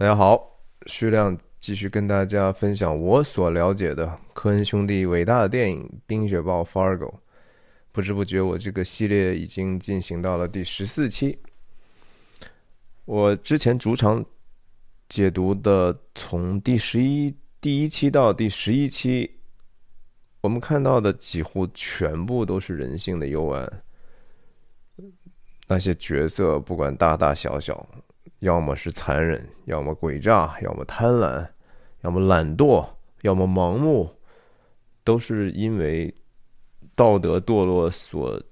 [0.00, 7.10] 大家好，徐亮继续跟大家分享我所了解的科恩兄弟伟大的电影《冰雪暴 Fargo》。
[7.92, 11.38] 不知不觉，我这个系列已经进行到了第十四期。
[13.04, 14.24] 我之前主场
[15.06, 19.30] 解读的，从第十一第一期到第十一期，
[20.40, 23.82] 我们看到的几乎全部都是人性的幽暗。
[25.68, 27.86] 那些角色，不管大大小小。
[28.40, 31.46] 要么是残忍，要么诡诈，要么贪婪，
[32.00, 32.86] 要么懒惰，
[33.20, 34.10] 要么盲目，
[35.04, 36.12] 都是因为
[36.94, 38.42] 道德堕落所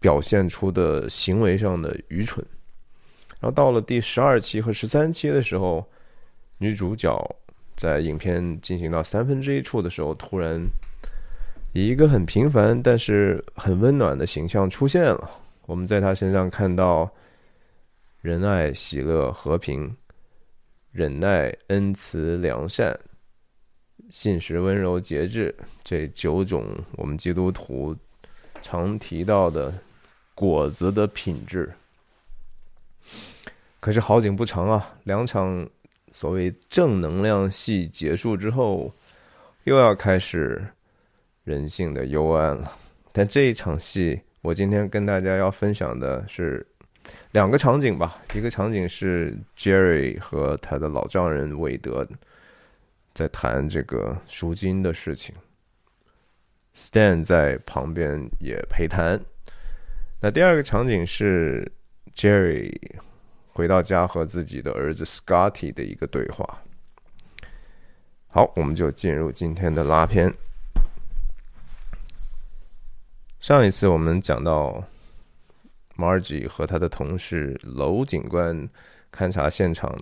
[0.00, 2.42] 表现出的行为上的愚蠢。
[3.38, 5.86] 然后到了第十二期和十三期的时候，
[6.56, 7.36] 女主角
[7.76, 10.58] 在影片进行到三分之一处的时候，突然
[11.74, 15.30] 以一个很平凡但是很温暖的形象出现了。
[15.66, 17.06] 我们在她身上看到。
[18.26, 19.96] 仁爱、喜乐、和平、
[20.90, 22.98] 忍耐、恩慈、良善、
[24.10, 27.94] 信实、温柔、节制，这九种我们基督徒
[28.60, 29.72] 常提到的
[30.34, 31.72] 果子的品质。
[33.78, 35.64] 可是好景不长啊，两场
[36.10, 38.92] 所谓正能量戏结束之后，
[39.62, 40.60] 又要开始
[41.44, 42.76] 人性的幽暗了。
[43.12, 46.66] 但这一场戏，我今天跟大家要分享的是。
[47.36, 52.08] 两个场景吧，一个场景是 Jerry 和他的老丈人韦德
[53.12, 55.34] 在谈这个赎金的事情
[56.74, 59.20] ，Stan 在旁边也陪谈。
[60.18, 61.70] 那第二个场景是
[62.14, 62.74] Jerry
[63.52, 66.62] 回到家和自己的儿子 Scotty 的一个对话。
[68.28, 70.32] 好，我们就进入今天的拉片。
[73.40, 74.82] 上一次我们讲到。
[75.96, 78.68] Margie 和他的同事楼警官
[79.12, 79.94] 勘察现场，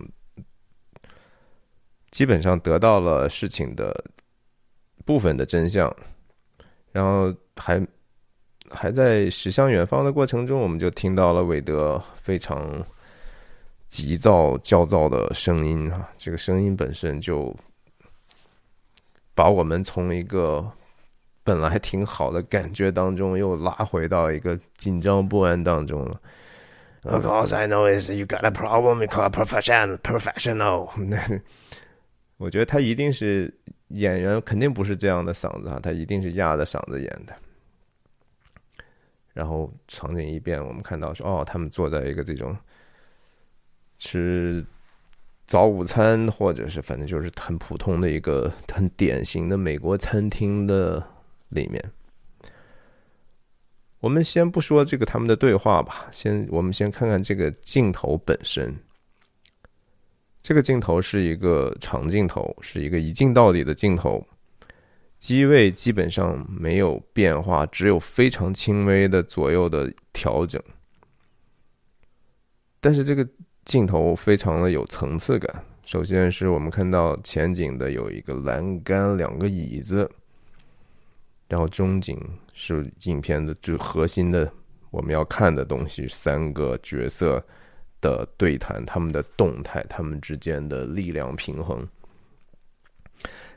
[2.10, 4.04] 基本上得到了事情的
[5.04, 5.94] 部分的真相，
[6.92, 7.86] 然后还
[8.70, 12.84] 还在驶向远方的过程中，我们就听到了韦德非常
[13.88, 16.10] 急躁、焦躁的声音啊！
[16.18, 17.54] 这个声音本身就
[19.34, 20.72] 把我们从一个。
[21.44, 26.18] 本来挺好的感觉当中，又拉回到一个紧张不安当中了。
[27.02, 29.00] Of course, I know is you got a problem.
[29.00, 30.88] You call professional, professional.
[32.38, 33.52] 我觉得他一定是
[33.88, 37.34] 演员，肯定不是这样的嗓子哈，他一定是压着嗓子演的。
[39.34, 42.56] 然后场景一变，我们看到说，哦，他们坐在一个这种
[43.98, 44.64] 吃
[45.44, 51.06] 早午餐，或者是反正就是很普通的一个很典型的美国餐厅的。
[51.48, 51.92] 里面，
[54.00, 58.74] 我们先不说这个他们的对话吧，先我们先看看这个镜头本身。
[60.42, 64.26] 这个镜头是一个长镜头，是一个一镜到底的镜头，
[65.18, 70.62] 机位基本上没有变化，只有非常轻微的左右的调整。
[72.78, 73.26] 但是这个
[73.64, 75.64] 镜头非常的有层次感。
[75.86, 80.10] 首先是我们看到前景的有一个栏杆，两个椅子。
[81.54, 82.20] 然后中景
[82.52, 84.50] 是影片的最核心的
[84.90, 87.40] 我们要看的东西，三个角色
[88.00, 91.86] 的对谈，他们的动态，他们之间的力量平衡。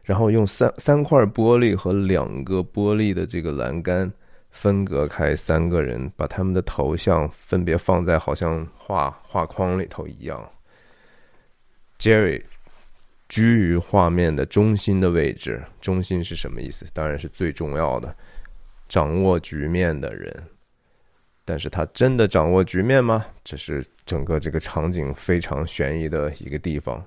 [0.03, 4.13] 然后用三三块玻璃和两个玻璃的这个栏杆
[4.51, 10.47] 分隔开三个人，把他们的头像分别放在好像画画框里头一样。
[11.97, 12.43] Jerry。
[13.29, 16.85] 居于画面的中心的位置，中心是什么意思？
[16.93, 18.15] 当然是最重要的，
[18.87, 20.43] 掌握局面的人。
[21.43, 23.25] 但是他真的掌握局面吗？
[23.43, 27.05] 这是整个这个场景非常悬疑的一个地方。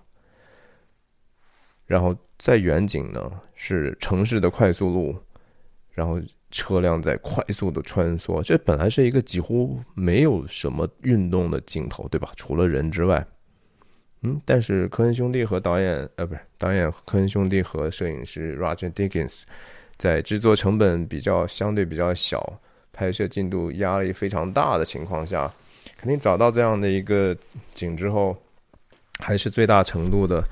[1.86, 5.16] 然后在远景呢，是城市的快速路，
[5.90, 6.20] 然后
[6.50, 8.42] 车辆在快速的穿梭。
[8.42, 12.30] 这本来是一个几乎没有什么运动的镜头，对吧？
[12.36, 13.26] 除了人之外。
[14.22, 19.44] 嗯，但是科恩兄弟和导演，呃，不是导演科恩兄弟和摄影师 Roger Dickens，
[19.96, 22.60] 在制作成本比较相对比较小、
[22.92, 25.50] 拍摄进度压力非常大的情况下，
[25.96, 27.34] 肯定找到这样的一个
[27.72, 28.36] 景之后，
[29.20, 30.44] 还是最大程度的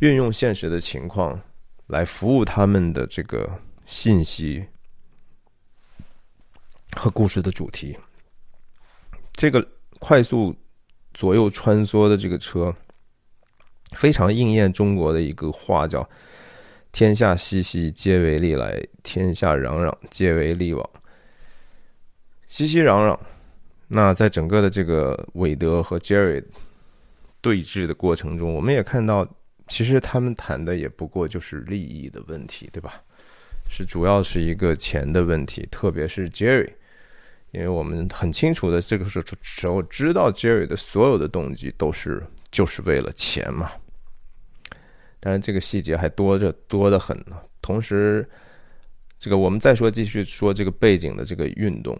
[0.00, 1.40] 运用现实的情况
[1.86, 3.48] 来服务他们的这个
[3.86, 4.66] 信息
[6.96, 7.96] 和故事的主题。
[9.34, 9.64] 这个
[10.00, 10.52] 快速
[11.14, 12.74] 左右穿梭的这个车。
[13.92, 16.08] 非常应验中国的一个话，叫
[16.92, 20.90] “天下熙熙，皆为利来；天下攘攘，皆为利往。”
[22.48, 23.18] 熙熙攘攘，
[23.88, 26.42] 那在整个的这个韦德和 Jerry
[27.40, 29.26] 对峙的过程中，我们也看到，
[29.68, 33.02] 其实他们谈的也不过就是利益的问题，对吧？
[33.70, 36.70] 是主要是一个钱的问题，特别是 Jerry，
[37.50, 43.70] 因为我们很清楚的这个时候时候知道 Jerry 的所有的动机都是就是为了钱嘛。
[45.20, 47.40] 当然，这个细节还多着多的很呢。
[47.60, 48.28] 同时，
[49.18, 51.98] 这个我们再说继续说这个背景的这个运动，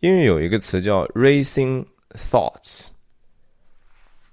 [0.00, 2.88] 因为有一个词叫 “racing thoughts”，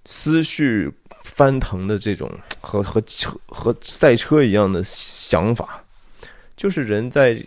[0.05, 0.89] 思绪
[1.21, 2.31] 翻腾的这种
[2.61, 5.83] 和和车和赛车一样的想法。
[6.55, 7.45] 就是人在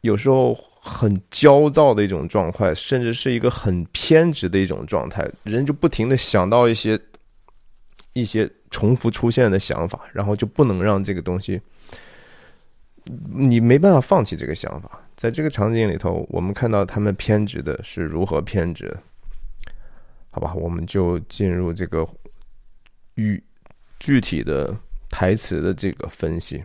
[0.00, 7.00] 有时候很焦躁的一种状态，甚至是一个很偏执的一种状态，人就不停的想到一些
[8.12, 11.58] 一些重复出现的想法，然后就不能让这个东西，
[13.32, 15.00] 你没办法放弃这个想法。
[15.16, 18.94] 在这个场景里头，我们看到他们偏执的是如何偏执，
[20.30, 20.52] 好吧？
[20.54, 22.06] 我们就进入这个
[23.14, 23.42] 与
[23.98, 24.76] 具体的
[25.08, 26.62] 台词的这个分析。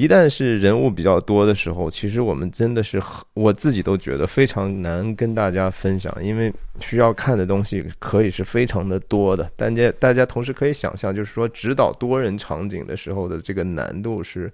[0.00, 2.98] 一旦是人物比较多的时候，其实我们真的是
[3.34, 6.50] 我自己都觉得非常难跟大家分享，因为
[6.80, 9.46] 需要看的东西可以是非常的多的。
[9.56, 14.50] 大家大家同时可以想象，就是说指导多人场景的时候的这个难度是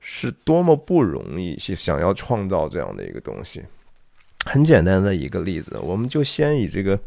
[0.00, 3.62] 是多么不容易，想要创造这样的一个东西。
[4.44, 6.98] 很简单的一个例子，我们就先以这个。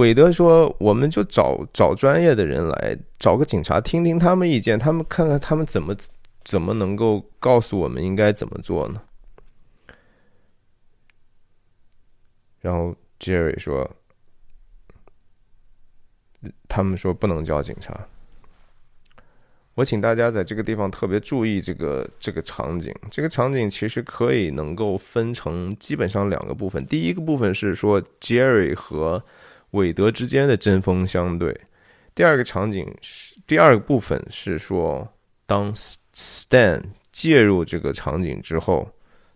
[0.00, 5.94] 韦德说：“我们就找找专业的人来，找个警察听听他们意见，他们看看他们怎么
[6.42, 9.02] 怎么能够告诉我们应该怎么做呢？”
[12.62, 13.90] 然后 Jerry 说
[16.66, 18.06] ：“他们说不能叫警察。”
[19.76, 22.94] 我请大家在这个地方特别注意这个这个场景。
[23.10, 26.86] 这个场景其实可以能够分成基本上两个部分。
[26.86, 29.22] 第一个部分是说 Jerry 和
[29.72, 31.58] 韦德之间的针锋相对。
[32.14, 35.08] 第二个场景是第二个部分是说，
[35.46, 36.82] 当 Stan
[37.12, 38.88] 介入这个场景之后，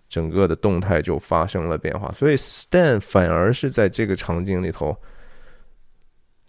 [0.08, 2.12] 整个的动态就发生了变化。
[2.12, 4.96] 所以 Stan 反而是在这个场景里头，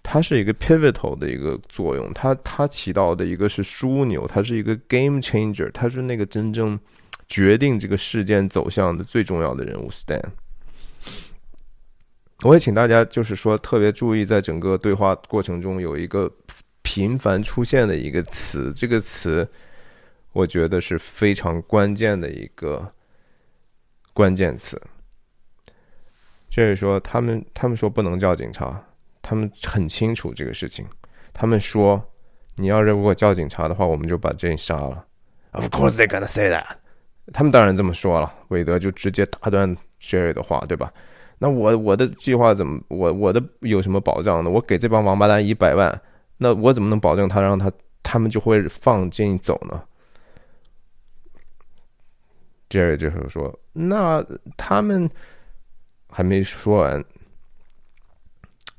[0.03, 2.11] 它是一个 pivotal 的一个作用。
[2.13, 6.77] 它它起到的一个是枢纽，它是一个 game changer，它是那个真正
[7.27, 10.21] 决定这个事件走向的最重要的人物 Stan。
[12.43, 16.29] 我也请大家就是说特别注意，在整个对话过程中有一个
[16.81, 19.47] 频繁出现的一个词，这个词
[20.33, 22.85] 我觉得是非常关键的一个
[24.13, 24.79] 关键词。
[26.49, 28.81] 就是说，他们他们说不能叫警察，
[29.21, 30.85] 他们很清楚这个事情。
[31.33, 32.01] 他们说，
[32.55, 35.05] 你要是如果叫警察的话，我们就把 Jane 杀了。
[35.51, 36.65] Of course they're gonna say that。
[37.33, 38.33] 他们当然这么说了。
[38.49, 40.93] 韦德就直接打断 Jerry 的话，对吧？
[41.37, 44.49] 那我我的计划怎么我我的有什么保障呢？
[44.49, 46.01] 我给这帮王八蛋一百万，
[46.37, 47.71] 那我怎么能保证他让他
[48.01, 49.83] 他们就会放进走呢
[52.69, 55.09] ？Jerry 这时候说：“那他们
[56.09, 57.03] 还没说完，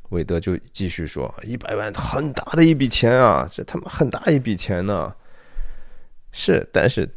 [0.09, 5.15] 韦德就继续说：一百万很大的一笔钱啊，这他妈很大一笔钱呢。
[6.33, 7.09] 是，但是。”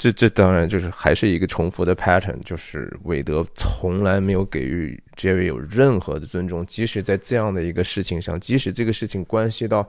[0.00, 9.86] 这这当然就是还是一个重复的 pattern，就是韦德从来没有给予 Jerry 有任何的尊重，即使在这样的一个事情上，即使这个事情关系到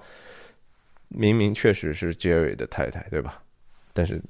[1.08, 3.42] 明明确实是 Jerry 的太太，对吧？
[3.94, 4.22] 但是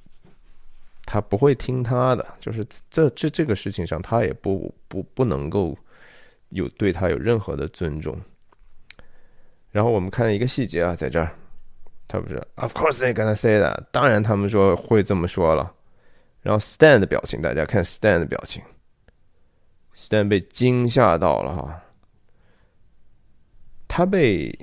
[1.03, 5.75] 他不会听他的，就是这这这个事情上，他也不不不能够
[6.49, 8.15] 有对他有任何的尊重。
[9.71, 11.35] 然后我们看一个细节啊，在这儿。
[12.11, 13.85] 他不是，Of course they gonna say that。
[13.89, 15.73] 当然他们说会这么说了。
[16.41, 18.61] 然后 Stan 的表情，大家看 Stan 的表情
[19.95, 21.81] ，Stan 被惊吓到了哈。
[23.87, 24.53] 他被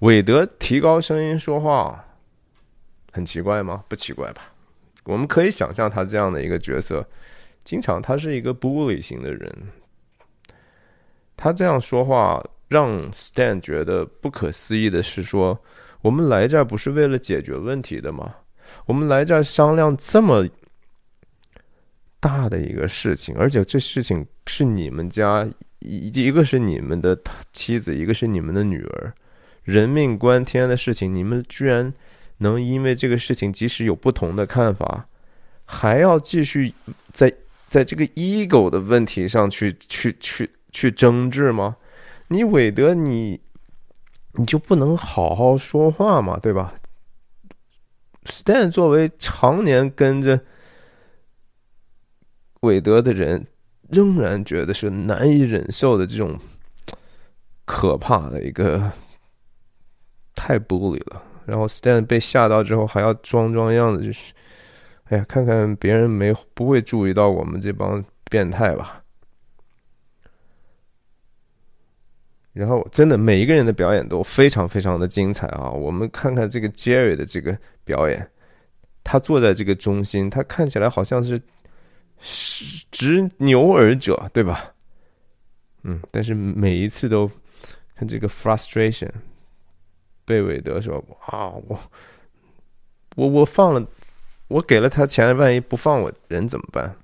[0.00, 2.04] 韦德提高声音说话，
[3.10, 3.82] 很奇怪吗？
[3.88, 4.52] 不奇怪吧？
[5.04, 7.02] 我们可以想象他这样的一个角色，
[7.64, 9.50] 经常他是一个 bully 型的人，
[11.38, 12.44] 他这样说话。
[12.72, 15.62] 让 Stan 觉得不可思议的是，说
[16.00, 18.34] 我们来这儿不是为了解决问题的吗？
[18.86, 20.48] 我们来这儿商量这么
[22.18, 25.46] 大的一个事情，而且这事情是你们家
[25.80, 27.16] 一一个是你们的
[27.52, 29.12] 妻子，一个是你们的女儿，
[29.64, 31.92] 人命关天的事情，你们居然
[32.38, 35.06] 能因为这个事情，即使有不同的看法，
[35.64, 36.72] 还要继续
[37.12, 37.32] 在
[37.68, 41.76] 在这个 ego 的问题上去去去去争执吗？
[42.32, 43.40] 你韦德，你
[44.32, 46.38] 你就不能好好说话吗？
[46.40, 46.74] 对吧
[48.24, 50.40] ？Stan 作为常年跟着
[52.60, 53.46] 韦德的人，
[53.90, 56.38] 仍然觉得是难以忍受的这种
[57.66, 58.90] 可怕的一个
[60.34, 61.22] 太 bully 了。
[61.44, 64.32] 然后 Stan 被吓到之后还要装装样子，就是
[65.04, 69.01] 哎呀，看看别人没不会注意到我们这帮变态吧。
[72.52, 75.70] 然后真的每一个人的表演都非常非常的精彩啊！
[75.70, 78.30] 我们看看这个 Jerry 的这个表演，
[79.02, 81.40] 他坐在这个中心，他看起来好像是
[82.90, 84.72] 执牛耳者，对吧？
[85.84, 87.30] 嗯，但是每一次都
[87.96, 89.10] 看这个 frustration，
[90.26, 91.80] 贝韦德说：“啊，我
[93.16, 93.82] 我我放了，
[94.48, 96.94] 我给了他钱，万一不放我人怎么办？”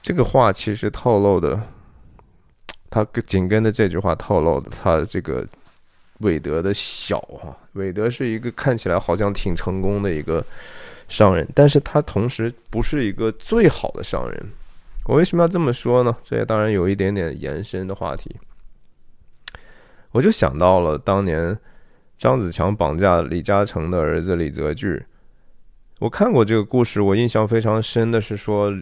[0.00, 1.60] 这个话其实透露的。
[2.96, 5.46] 他紧跟着这句话透露的，他这个
[6.20, 10.42] 韦德的小啊，韦德是一个看起来好像挺成功的一个
[11.06, 14.46] 商人，但是他同时不是一个最好的商人。
[15.04, 16.16] 我为什么要这么说呢？
[16.22, 18.34] 这也当然有一点点延伸的话题。
[20.12, 21.54] 我就想到了当年
[22.16, 25.04] 张子强绑架李嘉诚的儿子李泽钜，
[25.98, 28.74] 我看过这个故事，我印象非常深的是说。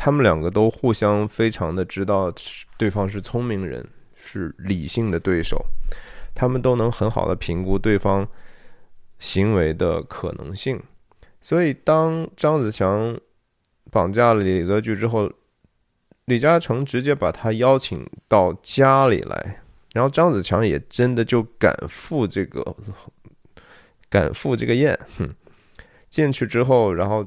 [0.00, 2.32] 他们两个都互相非常的知道
[2.76, 5.60] 对方是聪明人，是理性的对手，
[6.36, 8.26] 他们都能很好的评估对方
[9.18, 10.80] 行为的可能性。
[11.42, 13.18] 所以，当张子强
[13.90, 15.28] 绑架了李泽钜之后，
[16.26, 19.60] 李嘉诚直接把他邀请到家里来，
[19.94, 22.76] 然后张子强也真的就赶赴这个
[24.08, 24.96] 赶赴这个宴。
[25.18, 25.28] 哼，
[26.08, 27.26] 进去之后，然后。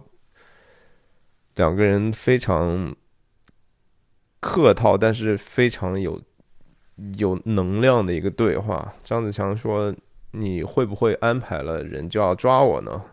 [1.55, 2.95] 两个人非常
[4.39, 6.19] 客套，但是非常有
[7.17, 8.93] 有能量的一个对话。
[9.03, 9.93] 张子强说
[10.31, 13.03] ：“你会不会安排了人就要抓我呢？”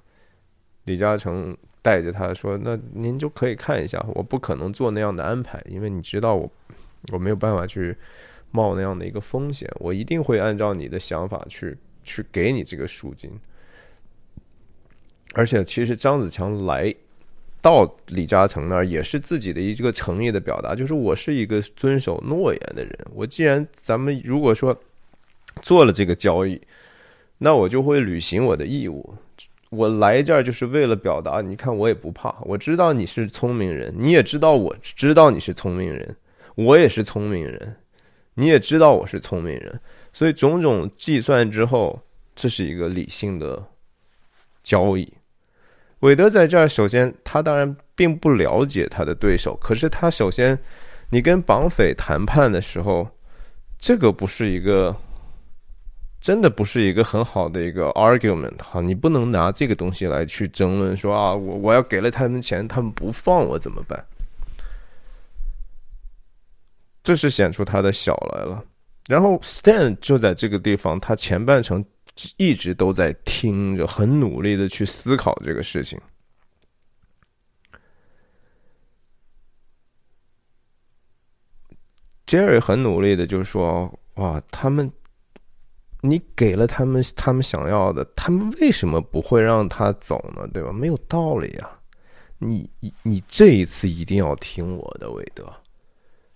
[0.85, 6.51] 李嘉诚带着他说：“那您就可以看一下，我不可能做那样的安排，因为你知道我
[7.13, 7.95] 我没有办法去
[8.53, 13.31] 冒那样的一个风险，我一定会按照你的想法去去给你这个赎金。
[15.35, 16.95] 而且，其实张子强来。”
[17.69, 22.99] 到李嘉诚那儿也是自己的一个诚意的表达，就是我是一个遵守诺言的人。
[23.13, 24.75] 我既然咱们如果说
[25.61, 26.59] 做了这个交易，
[27.37, 29.15] 那我就会履行我的义务。
[29.69, 32.35] 我来这儿就是为了表达，你看我也不怕。
[32.43, 36.17] 我知道你是聪明人，你也知道我知道你是聪明人，
[36.55, 37.77] 我也是聪明人，
[38.33, 39.79] 你也知道我是聪明人。
[40.15, 42.01] 所以种种计算之后，
[42.35, 43.63] 这是一个理性的
[44.63, 45.13] 交易。
[46.01, 50.57] 韦德在这儿，首先他当然并不了解他的对手，可是他首先，
[51.11, 53.09] 你跟绑匪谈判的时候，
[53.81, 54.95] 这个不是一个，
[56.21, 64.05] 真的不是一个很好的一个 argument 哈，你不能拿这个东西来去争论说啊，我我要给了他们钱，他们不放我怎么办？
[67.03, 68.63] 这是显出他的小来了。
[69.09, 71.85] 然后 Stan 就在这个地方，他前半程。
[72.37, 76.01] 一直都在听着，很努力的去思考这个事情。
[82.27, 84.93] Jerry 很努力的，就是说：“哇，他们，
[86.03, 90.47] 你给了他们他们想要的，他们为什么不会让他走呢？
[90.53, 90.71] 对吧？
[90.71, 91.81] 没有道理呀！
[92.39, 92.71] 你
[93.03, 95.51] 你这一次一定要听我的，韦德。”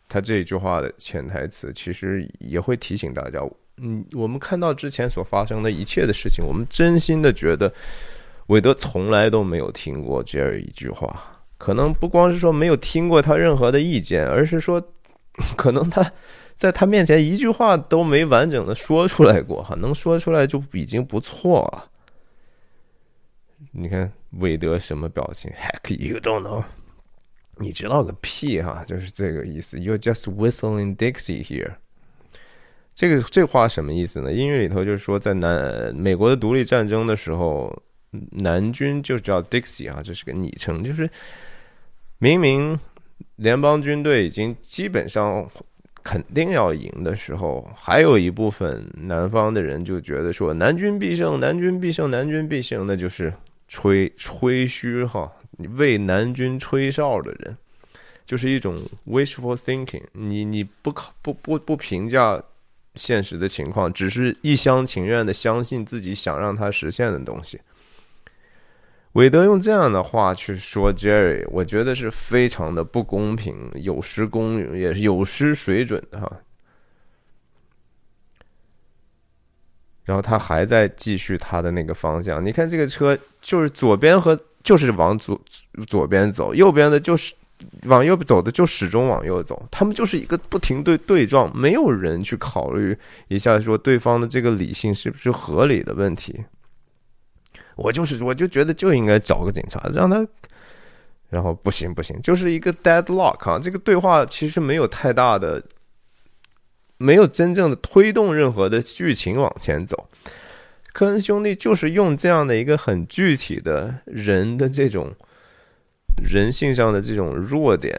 [0.09, 3.41] 他这句话的潜台词，其实也会提醒大家。
[3.79, 7.73] 嗯，我们看到之前所发生的一切的事情，我们真心的觉得，
[8.49, 11.41] 韦德从来都没有听过杰尔一句话。
[11.59, 14.83] 可能不光是说没有听过他任何的意见，而是说，
[15.57, 16.12] 可能他
[16.57, 19.62] 在他面前一句话都没完整的说出来过。
[19.62, 21.88] 哈，能说出来就已经不错了。
[23.71, 26.64] 你看韦德什么表情？Heck you don't know？
[27.59, 28.85] 你知道个屁哈！
[28.87, 29.79] 就是这个意思。
[29.79, 31.75] You're just whistling Dixie here。
[32.95, 34.31] 这个这话什么意思呢？
[34.31, 37.75] 英语里头就是说，在南美国的独立战争的时候，
[38.31, 41.09] 南军就叫 Dixie 啊，这是个昵称，就是
[42.19, 42.79] 明明
[43.37, 45.49] 联邦军队已经基本上
[46.03, 53.33] 肯定要赢的时候，还有一部分南方的人就觉得说南军必胜，南军必胜，南军必胜，那就是
[53.69, 55.33] 吹吹嘘哈，
[55.79, 57.57] 为南军吹哨的人，
[58.27, 62.41] 就是一种 wishful thinking，你你不考不不不评价。
[62.95, 67.61] 现实的情况，只是一厢情愿的相信自己想让他实现的东西。
[69.13, 76.41] 韦德用这样的话去说 Jerry，我觉得是非常的不公平，有失公允，也是有失水准的哈。
[80.05, 85.41] 然后他还在继续他的那个方向，你看这个车就是左边和就是往左
[85.87, 87.35] 左边走，右边的就是
[87.85, 92.97] 往右走的就始终往右走，他们就是一个不停对对撞，没有人去考虑
[93.28, 96.42] 一下说对方的这个理性是不是合理的问题。
[97.76, 100.26] 我就是我就觉得就应该找个警察让他，
[101.31, 105.62] 然后不行不行，就是一个 deadlock 啊，这个对话其实没有太大的，
[106.99, 110.09] 没有真正的推动任何的剧情往前走。
[110.92, 115.11] 科恩兄弟就是用这样的一个很具体的人的这种。
[116.23, 117.97] 人性上的这种弱点，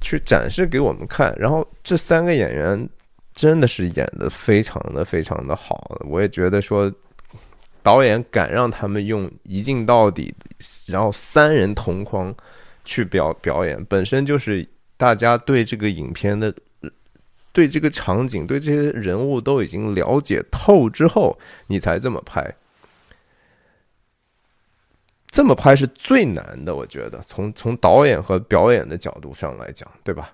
[0.00, 1.34] 去展示给我们看。
[1.38, 2.88] 然后这三个演员
[3.34, 5.98] 真的是演的非常的非常的好。
[6.08, 6.92] 我也觉得说，
[7.82, 10.34] 导演敢让他们用一镜到底，
[10.88, 12.34] 然后三人同框
[12.84, 16.54] 去表表演，本身就是大家对这个影片的、
[17.52, 22.54] 对这个场景、对这些人物都已经了解透之后，你才这么拍。
[25.30, 30.32] 这么拍是最难的，我觉得从从导演和表演的角度上来讲，对吧？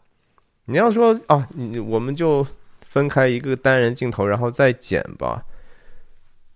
[0.64, 2.44] 你要说啊，你我们就
[2.80, 5.44] 分开一个单人镜头，然后再剪吧，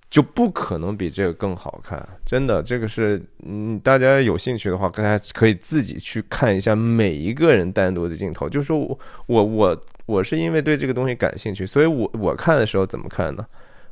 [0.09, 2.09] 就不可能比这个更好看。
[2.25, 8.49] 真的，这个是嗯，大家有兴趣的话，大家可以自己去看一下每一个人单独的镜头。
[8.49, 13.47] 就是我我我我是因为对这个东西感兴趣，所以我我看的时候怎么看呢？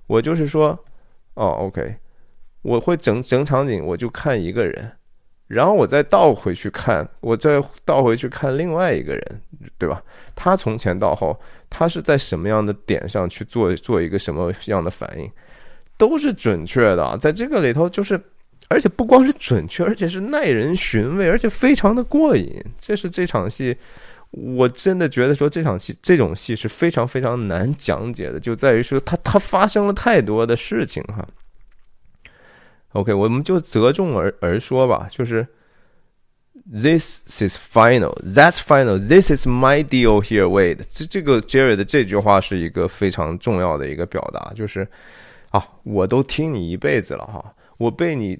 [0.06, 0.76] 我就是说，
[1.34, 1.94] 哦，OK。
[2.62, 4.90] 我会整整场景，我就看一个人，
[5.46, 9.40] 然后我再倒回去看，我再倒回去看另外一个人，
[9.78, 10.02] 对吧？
[10.34, 11.38] 他从前到后，
[11.70, 15.30] 他是在什么样的点上去做做一个什么样的反应，
[15.96, 17.16] 都是准确的。
[17.18, 18.20] 在这个里头，就是
[18.68, 22.62] 而且不光是准确，而且是耐人寻味，而且非常的过瘾。
[22.78, 23.74] 这是这场戏，
[24.32, 31.26] 我真的觉得说这场戏这种戏是非常非常难讲解的，就在于说它它发生了太多的事情哈。
[32.92, 35.46] OK，我们就择重而而说吧，就是
[36.70, 40.80] This is final, that's final, this is my deal here, Wade。
[40.90, 44.86] 这这个 Jerry 的这句话是一个非常重要的一个表达，就是
[45.50, 48.38] 啊，我都听你一辈子了哈，我被你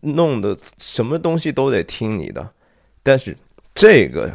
[0.00, 2.48] 弄的什么东西都得听你的，
[3.02, 3.36] 但是
[3.74, 4.32] 这个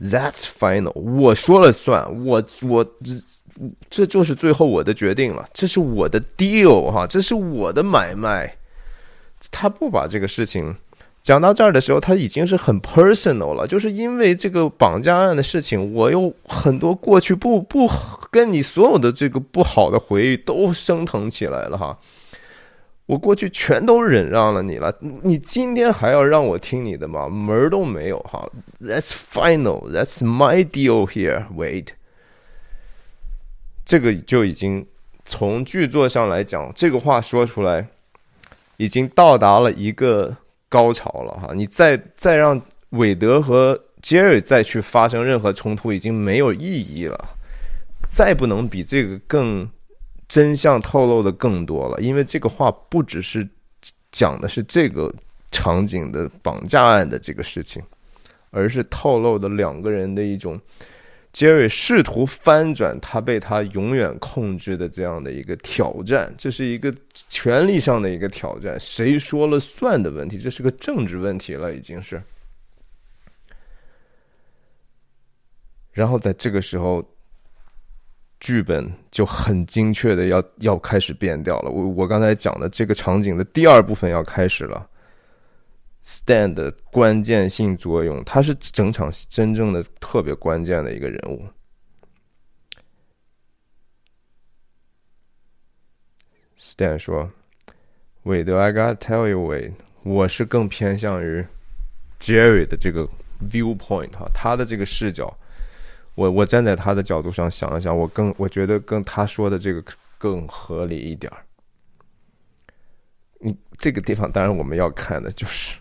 [0.00, 2.84] That's final，我说了算，我我
[3.88, 8.56] 这就是最后我的决定了，这是我的 deal 哈，这是我的买卖。
[9.50, 10.76] 他不把这个事情
[11.22, 13.66] 讲到这儿的时候，他已经是很 personal 了。
[13.66, 17.88] 就是因为这个绑架案的事情，我有很多过去不不
[18.30, 21.98] 跟你所有的这个不好的回忆都升腾起来了哈。
[23.06, 27.28] 我过去全都忍让了你了，你今天还要让我听你的吗？
[27.28, 28.48] 门儿都没有哈。
[28.80, 29.90] That's final.
[29.92, 31.46] That's my deal here.
[31.54, 31.88] Wait，
[33.84, 34.86] 这个就已经
[35.24, 37.88] 从剧作上来讲，这个话说出来。
[38.82, 40.36] 已经到达了一个
[40.68, 41.52] 高潮了哈！
[41.54, 47.16] 你再再让韦德和杰瑞再去发生任何冲突，已经没有意义了。
[48.08, 49.70] 再不能比这个更
[50.26, 53.48] 真相透露的更多了，因为这个话不只是
[54.10, 55.14] 讲的是这个
[55.52, 57.80] 场景的绑架案的这个事情，
[58.50, 60.58] 而是透露的两个人的一种。
[61.32, 66.94] 杰瑞试图翻转他被他永远控制的这样的一个挑战，这是一个
[67.30, 72.22] 权力上的一个挑战，谁说了算的问题，这是个政治问题了，已经是。
[75.90, 77.02] 然后在这个时候，
[78.38, 81.70] 剧本就很精确的要要开始变掉了。
[81.70, 84.86] 我我刚才讲的这个场景的第二部分要开始了。
[86.04, 91.46] Stand 的关键性作用，他是整场真正的特别关键的一个人物。
[96.60, 97.30] Stand 说
[98.24, 101.46] ：“韦德，I gotta tell you, Wade，我是更偏向于
[102.18, 103.08] Jerry 的这个
[103.48, 105.36] viewpoint 哈，他的这个视角，
[106.16, 109.84] 我我站在他的角度上想一想，我更我觉得跟他说的这个
[110.18, 111.44] 更合理一点儿。
[113.38, 115.76] 你这个地方，当然我们要看的就是。”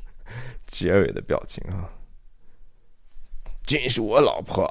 [0.72, 1.84] 杰瑞的表情啊，
[3.64, 4.66] 这是我老婆，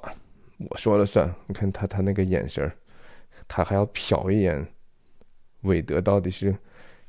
[0.71, 1.33] 我说了算。
[1.47, 2.69] 你看他他那个眼神
[3.47, 4.67] 他还要瞟一眼
[5.61, 6.57] 韦德，到底是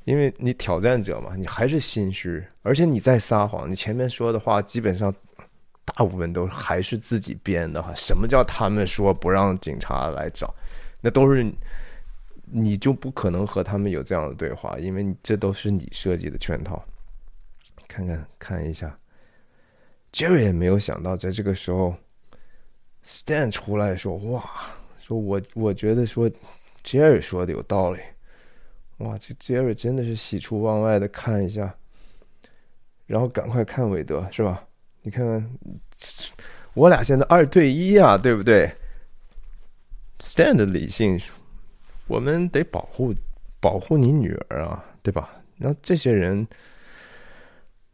[0.04, 1.34] 因为你挑战者嘛？
[1.34, 3.68] 你还是心虚，而且你在撒谎。
[3.68, 5.12] 你前面说的话基本上
[5.86, 7.92] 大部分都还是自己编的哈。
[7.96, 10.54] 什么叫他们说不让警察来找？
[11.00, 11.50] 那都是
[12.44, 16.84] 你就不可能和他们有这样的对话，因为这都是你设计的圈套。
[17.92, 18.96] 看看看一下
[20.14, 21.94] ，Jerry 也没有想到，在这个时候
[23.06, 24.42] ，Stan 出来说：“哇，
[24.98, 26.30] 说我我觉得说
[26.82, 28.00] ，Jerry 说的有道理。
[28.98, 31.74] 哇，这 Jerry 真的是喜出望外的看一下，
[33.06, 34.64] 然后赶快看韦德是吧？
[35.02, 35.50] 你看看，
[36.72, 38.72] 我俩现在二对一啊，对不对
[40.18, 41.20] ？Stan 的理性，
[42.06, 43.14] 我们得保护
[43.60, 45.30] 保护你女儿啊，对吧？
[45.58, 46.46] 然后这些人，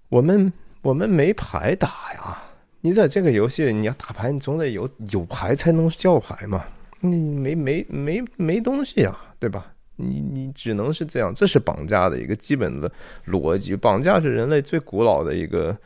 [0.09, 2.43] 我们我们没牌打呀。
[2.81, 6.65] 你在这个游戏里，你要打牌，你总得有有牌才能叫牌嘛。
[7.01, 9.73] 你没没没没东西啊，对吧？
[9.97, 12.91] 你你只能是这样，这是绑架的一个基本的
[13.27, 13.75] 逻辑。
[13.75, 15.77] 绑架是人类最古老的一个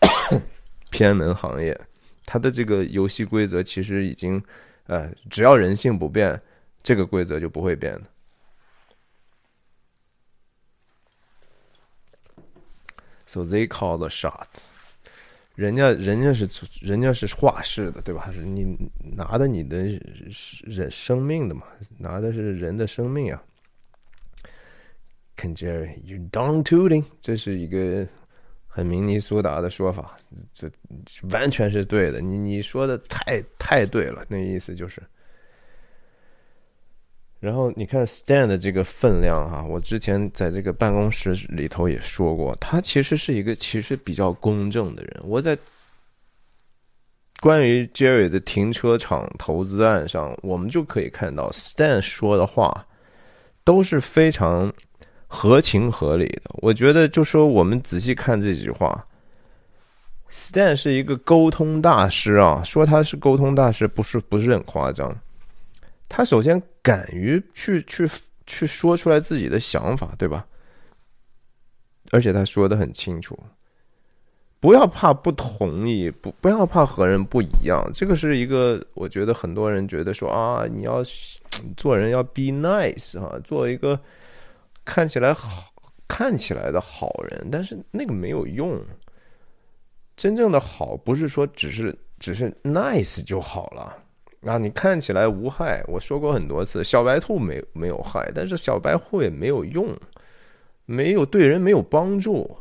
[0.90, 1.78] 偏门行业，
[2.26, 4.42] 它的这个游戏规则其实已经，
[4.86, 6.38] 呃，只要人性不变，
[6.82, 8.02] 这个规则就不会变的。
[13.32, 14.60] So they call the shots.
[15.54, 16.46] 人家人家是
[16.82, 18.30] 人家是画室的，对吧？
[18.30, 19.78] 是你拿的你的
[20.64, 21.62] 人生命的嘛，
[21.96, 23.42] 拿的是人的生命啊。
[25.36, 28.06] Can Jerry, you don't tooting，这是一个
[28.66, 30.18] 很明尼苏达的说法，
[30.52, 30.70] 这
[31.30, 32.20] 完全是对的。
[32.20, 35.02] 你你说的太太对了，那意思就是。
[37.42, 45.20] 然后你看 Stan 的这个分量哈，我之前在这个办公室里头也说过，他其实是一个其实比较公正的人。
[45.24, 45.58] 我在
[47.40, 52.86] 关于 Jerry 的停车场投资案上，我们就可以看到 Stan 说的话
[53.64, 54.72] 都是非常
[55.26, 56.42] 合情合理的。
[56.62, 59.04] 我觉得，就说我们仔细看这句话
[60.30, 65.12] ，Stan 是一个沟通大师啊，说他是沟通大师，不是不是很夸张。
[66.14, 68.06] 他首先敢于去去
[68.46, 70.46] 去说出来自己的想法，对吧？
[72.10, 73.34] 而且他说的很清楚，
[74.60, 77.82] 不要怕不同意，不不要怕和人不一样。
[77.94, 81.02] 这个是一个，我觉得很多人觉得说啊，你要
[81.78, 83.98] 做人要 be nice 哈，做一个
[84.84, 85.72] 看起来好
[86.06, 88.78] 看起来的好人，但是那个没有用。
[90.14, 94.01] 真正的好不是说只是只是 nice 就好了。
[94.44, 99.88] 啊，你看起来无害，我说过很多次，小白兔没没有害，但是小白兔也没有用，
[100.84, 102.56] 没有对人没有帮助。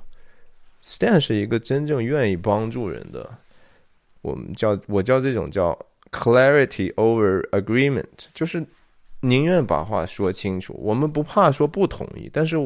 [0.83, 3.29] Stan 是一个真正愿意帮助人的，
[4.21, 5.77] 我们叫我叫这种叫
[6.11, 8.63] clarity over agreement，就是
[9.21, 12.57] 宁愿把话说清楚，我们不怕说不同意，但是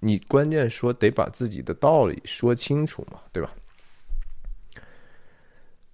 [0.00, 3.50] 你关键说得把自己的道理说清楚嘛，对吧？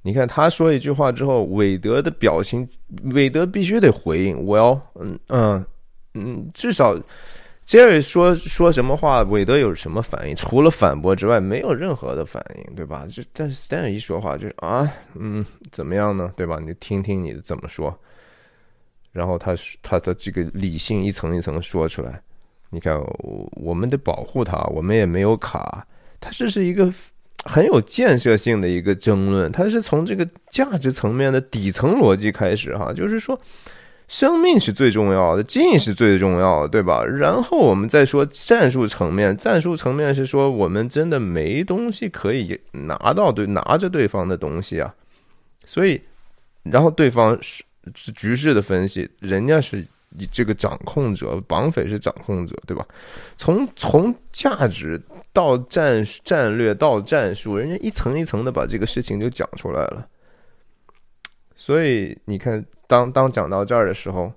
[0.09, 2.67] 你看他说一句话之后，韦德的表情，
[3.13, 4.43] 韦德必须得回应。
[4.43, 5.67] 我要，嗯嗯
[6.15, 6.99] 嗯，至少
[7.67, 10.35] 杰瑞说说什么话，韦德有什么反应？
[10.35, 13.05] 除了反驳之外，没有任何的反应，对吧？
[13.07, 16.33] 就但是 Stan 一说话，就是啊，嗯，怎么样呢？
[16.35, 16.59] 对吧？
[16.59, 17.95] 你听听你怎么说。
[19.13, 22.19] 然后他他的这个理性一层一层说出来。
[22.71, 22.99] 你看，
[23.51, 25.87] 我们得保护他，我们也没有卡。
[26.19, 26.91] 他这是一个。
[27.45, 33.39] 很有建设性的一个争论，它是从这个价值层面的底层逻辑开始哈，就是说，
[34.09, 37.05] 生命是最重要的，进是最重要的，对吧？
[37.05, 44.95] 然后我们再说战术层面，战术层面是说我们真的没东西可以拿到对拿着对方的东西啊，
[45.67, 46.01] 所以，
[46.65, 47.63] 然后对方是
[47.95, 49.87] 是局势的分析，人家是。
[50.11, 52.87] 你这个掌控者，绑匪是掌控者，对吧？
[53.37, 55.01] 从从价值
[55.35, 60.09] 到战战略到战术，人家一层一层的把这个事情就讲出来了。
[61.55, 64.33] 所以你看，当当讲到这儿的时候，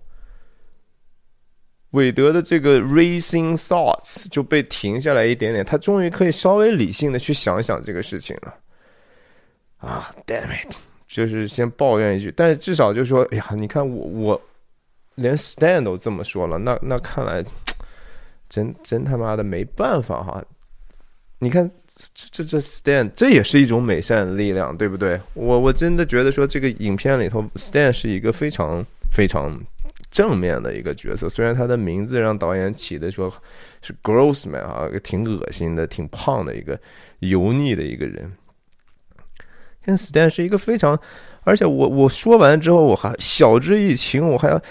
[1.92, 8.54] 韦德的这个 racing thoughts 就被停下来一点点，他终于可以稍微理性的去想想这个事情了。
[9.78, 10.76] 啊，damn it！
[11.08, 14.42] 就是先抱怨一句，但是至少就说，哎呀，你看我我。
[15.16, 17.44] 连 Stan 都这么说了，那那看来
[18.50, 20.44] 真真他妈的没办法哈！
[21.40, 21.70] 你看
[22.14, 25.20] 这这这 Stan，这也是一种美善的力量，对不对？
[25.34, 29.60] 我我真的觉得说这个影片里头 Stan 是一个非常非常
[30.10, 33.32] 正面的一个角色，虽然他的名字让导演起的说
[33.82, 36.80] 是 Grossman 啊，挺恶心的、挺胖的一个
[37.20, 38.32] 油腻的一个人。
[39.84, 41.00] 但 Stan 是一个非常，
[41.44, 44.62] 而且我我说完之后，我还晓之以情，我还要。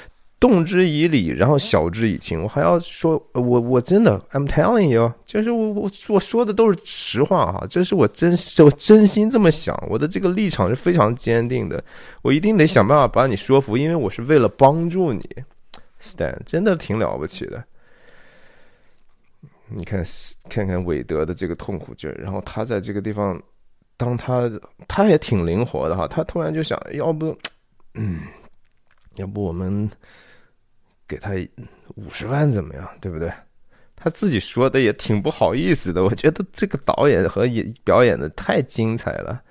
[0.41, 2.43] 动之以理，然后晓之以情。
[2.43, 11.85] 我还要说，我我真的，I'm telling you，就是我我我说的都是实话哈，这是我真我真心这么想，我的这个立场是非常坚定的，
[12.23, 15.23] 我一定得想办法把你说服，因为我是为了帮助你
[16.01, 17.63] ，Stan，真的挺了不起的。
[19.69, 20.03] 你看
[20.49, 23.39] 看看韦德的这个痛苦劲儿，然后他在这个地方，
[23.99, 24.51] 当他
[24.89, 27.37] 他也挺灵活的哈，他突然就想要不，
[27.93, 28.21] 嗯，
[29.17, 29.89] 要不我们。
[31.11, 31.31] 给他
[31.97, 32.89] 五十万怎么样？
[33.01, 33.29] 对不对？
[33.97, 36.05] 他自己说的也挺不好意思的。
[36.05, 39.43] 我觉得这个导演和演表演的太精彩了。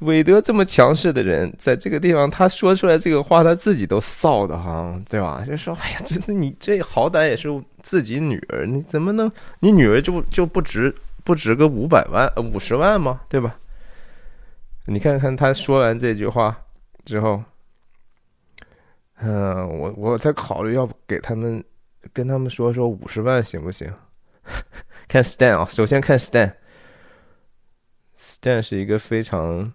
[0.00, 5.44] 韦德这么强势的人，在这个地方他说出来这个话，他自己都臊的哈，对吧？
[5.46, 7.48] 就说哎呀，真的你这好歹也是
[7.82, 13.20] 自己女儿，你怎么能你女儿就就不值不值个五百万五十万吗？
[13.28, 13.54] 对吧？
[14.86, 16.56] 你看看他说完这句话
[17.04, 17.42] 之后，
[19.20, 21.62] 嗯，我我在考虑要不给他们
[22.12, 23.92] 跟他们说说五十万行不行？
[25.08, 26.52] 看 Stan 啊，首先看 Stan，Stan
[28.62, 29.72] 是一个非常。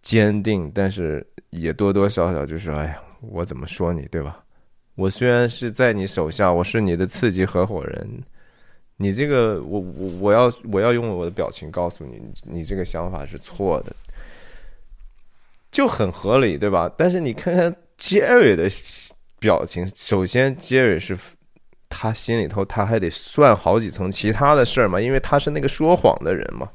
[0.00, 4.42] 坚定，但是也多多少少就是，哎呀，我怎么说你，对吧？
[4.94, 8.22] 我虽然是在你手下，我是你的次级合伙人，
[8.96, 13.94] 你这个，我我我要我要用我的表情告诉你，你这个想法是错的，
[15.70, 16.90] 就很合理，对吧？
[16.96, 18.68] 但是你看看 Jerry 的
[19.38, 21.18] 表情，首先 Jerry 是
[21.88, 26.68] 他心里头他还得算好几层其他的事儿嘛，因为他是那个说谎的人嘛。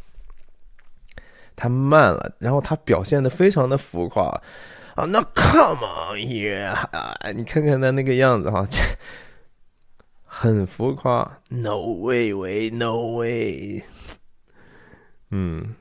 [1.55, 4.23] 他慢了，然后他表现的非常的浮夸
[4.95, 5.05] 啊！
[5.05, 6.75] 那 Come on here，
[7.33, 8.67] 你看看他那个样子哈，
[10.25, 11.39] 很浮夸。
[11.49, 13.83] No way way，No way。
[15.29, 15.75] 嗯，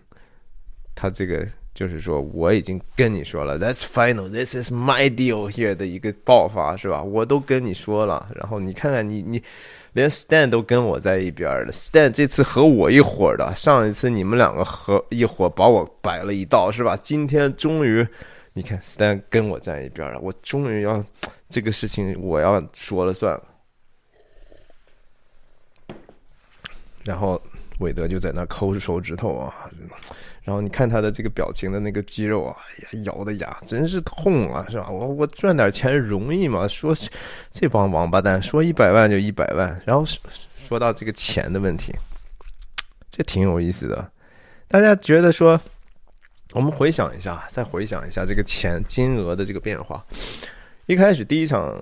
[0.95, 1.49] 他这个
[1.83, 7.03] 就是说，我已经跟你说了，That's final，This is my deal here 的一个爆发是吧？
[7.03, 9.43] 我都跟你说了，然后你看看你你。
[9.95, 16.97] 连 Stan 都跟我在一边了，Stan 这次和我一伙的，上一次你们两个和一伙把我摆了一道，是吧？
[17.03, 18.07] 今天终于，
[18.55, 21.05] 你看 Stan 跟我在一边了，我终于要
[21.51, 23.43] 这个事情我要说了算了。
[27.05, 27.39] 然后
[27.79, 29.53] 韦德就在那抠着手指头啊。
[30.45, 34.91] 然后你看他的这个表情的那个肌肉啊，呀，咬的牙真是痛啊，是吧？
[34.91, 36.67] 我我赚点钱容易吗？
[36.67, 36.93] 说
[37.53, 40.05] 这帮王八蛋说一百万就一百万，然后
[40.57, 41.95] 说到这个钱的问题，
[43.09, 44.11] 这挺有意思的。
[44.67, 45.61] 大家觉得说，
[46.55, 50.05] 我们回想一下，再回想一下这个钱金额的这个变化。
[50.87, 51.73] 一开始第一场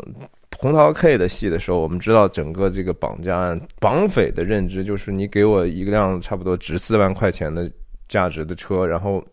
[0.58, 7.70] 红桃 K 的戏的时候，我们知道整个这个绑架案，绑匪的认知就是你给我一辆差不多值四万块钱的。
[8.10, 9.24] 价值的车，然后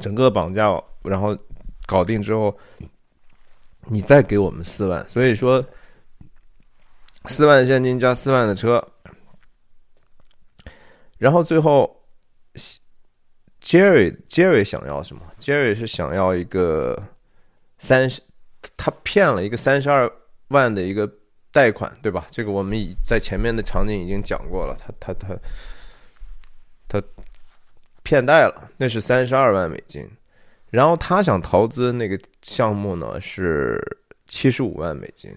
[0.00, 0.68] 整个绑架，
[1.04, 1.38] 然后
[1.86, 2.54] 搞定之后，
[3.86, 5.64] 你再给我们四万，所以说
[7.26, 8.84] 四万现金加四万的车，
[11.16, 12.04] 然后最后
[13.62, 17.00] ，Jerry Jerry 想要什么？Jerry 是想要一个
[17.78, 18.20] 三十，
[18.76, 20.10] 他骗了一个三十二
[20.48, 21.08] 万的一个
[21.52, 22.26] 贷款，对吧？
[22.32, 25.40] 这个我们已在前面的场景已经讲过了，他他他他。
[28.02, 30.08] 骗贷了，那是三十二万美金，
[30.70, 33.80] 然后他想投资那个项目呢是
[34.28, 35.30] 七十五万美金，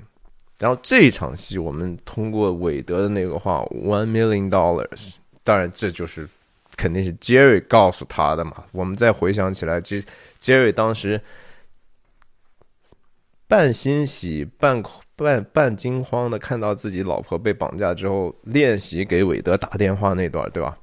[0.57, 6.27] 然后这一场戏我们通过韦德的那个话 one million dollars，当然这就是
[6.75, 8.63] 肯定是 Jerry 告诉他的嘛。
[8.71, 10.03] 我们再回想起来，这
[10.41, 11.21] Jerry 当时
[13.47, 14.81] 半欣喜半
[15.15, 20.77] 半半惊慌的看到自己老婆被绑架之后，练习给韦德打电话那段，对吧？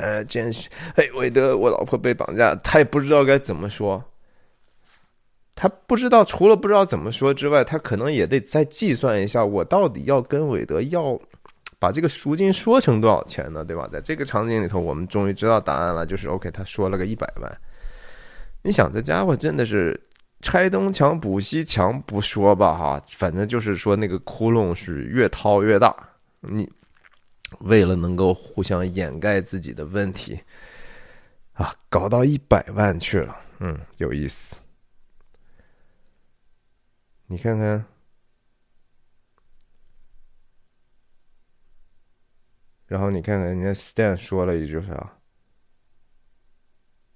[0.00, 0.68] 呃，真是。
[0.94, 4.02] 嘿，韦德，我老婆被绑架，他也不知道该怎么说。
[5.56, 11.18] 他不知道，除了不知道怎么说之外，他可能也得再计算一下，我到底要跟韦德要
[11.80, 13.64] 把这个赎金说成多少钱呢？
[13.64, 13.88] 对吧？
[13.90, 17.60] 在这个场景里头，我们终于知道答案了，就是 OK，他说了个一百万。
[18.62, 20.00] 你想，这家伙真的是
[20.40, 22.72] 拆东墙补西墙不说吧？
[22.72, 25.92] 哈，反正就是说那个窟窿是越掏越大。
[26.40, 26.70] 你。
[27.60, 30.40] 为了能够互相掩盖自己的问题，
[31.52, 34.56] 啊，搞到一百万去了，嗯，有意思。
[37.26, 37.84] 你看看，
[42.86, 45.12] 然后你看看人家 Stan 说了一句啥？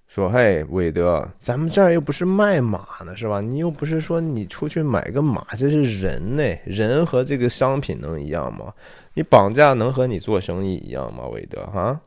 [0.07, 3.41] 说：“嘿，韦德，咱们这儿又不是卖马呢，是吧？
[3.41, 8.71] 你又不是说你出去买个马，这是人呢，人和这个商品能一样吗？”
[9.13, 11.65] 你绑架能和你做生意一样吗，韦德？
[11.67, 11.99] 哈，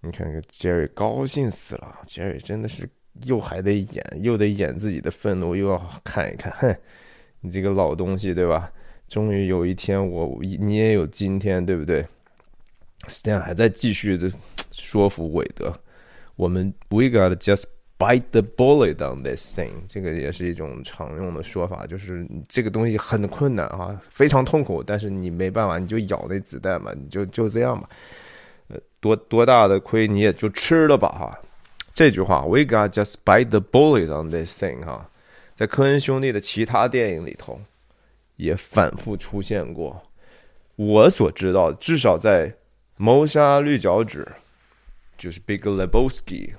[0.00, 2.88] 你看看杰瑞高兴死了，杰瑞真的是
[3.24, 6.76] 又还得演，又得演自己的愤怒，又要看一看，哼，
[7.40, 8.72] 你这个老东西，对吧？
[9.08, 12.06] 终于有一天我你也有今天，对不对
[13.08, 14.30] ？Stan 还在继续的
[14.72, 15.72] 说服韦德，
[16.36, 17.64] 我们 We got just。
[18.00, 27.86] Bite the bullet on this thing，这个也是一种常用的说法，就是这个东西很困难啊，非常痛苦，但是你没办法，你就咬那子弹嘛，你就就这样吧，
[28.68, 31.38] 呃，多多大的亏你也就吃了吧哈。
[31.92, 35.06] 这句话，We got just bite the bullet on this thing，哈，
[35.54, 37.60] 在科恩兄弟的其他电影里头
[38.36, 40.02] 也反复出现过。
[40.76, 42.50] 我所知道，至少在
[42.96, 44.26] 谋杀绿脚趾，
[45.18, 46.52] 就是 Big Lebowski。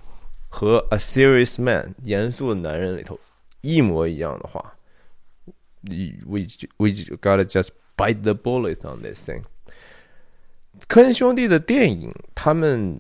[0.54, 3.18] 和《A Serious Man》严肃的男人里头
[3.62, 4.76] 一模一样的话
[5.84, 6.12] ，we
[6.78, 6.90] we
[7.22, 9.42] gotta just bite the bullet on this thing。
[10.88, 13.00] 科恩兄弟的电影，他们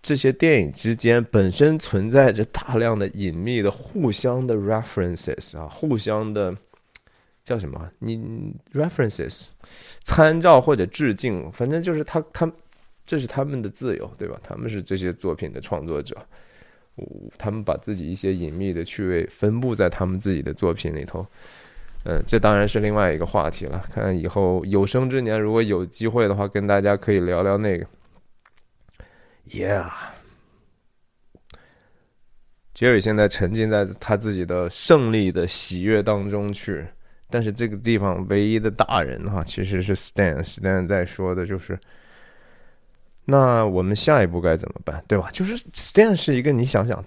[0.00, 6.54] 这些电影之间本身存在着大量的隐秘的、互相的 references 啊，互相的
[7.42, 7.90] 叫什么？
[7.98, 9.46] 你 references
[10.02, 12.50] 参照或者致敬，反正就是他他
[13.04, 14.38] 这是他们的自由，对吧？
[14.42, 16.16] 他们是这些作品的创作者。
[17.36, 21.26] 他们把自己一些隐秘的趣味分布在他们自己的作品里头，
[22.04, 23.84] 嗯，这当然是另外一个话题了。
[23.92, 27.86] 看以后有生之年如果有机会的话，跟大家可以聊聊那个。
[29.48, 29.90] Yeah，
[32.74, 36.84] 杰瑞现在沉浸在他自己的胜利的喜悦当中去，
[37.30, 41.78] 但是这个地方唯一的大人哈，其实是 Stan，Stan 在说的就是。
[43.30, 45.28] 那我们下一步该怎么办，对吧？
[45.34, 47.04] 就是 Stan 是一个你想想，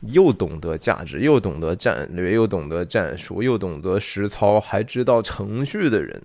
[0.00, 6.18] 又懂得价值，又懂得战略，又懂得战术，又懂得实操，还知道程序的人。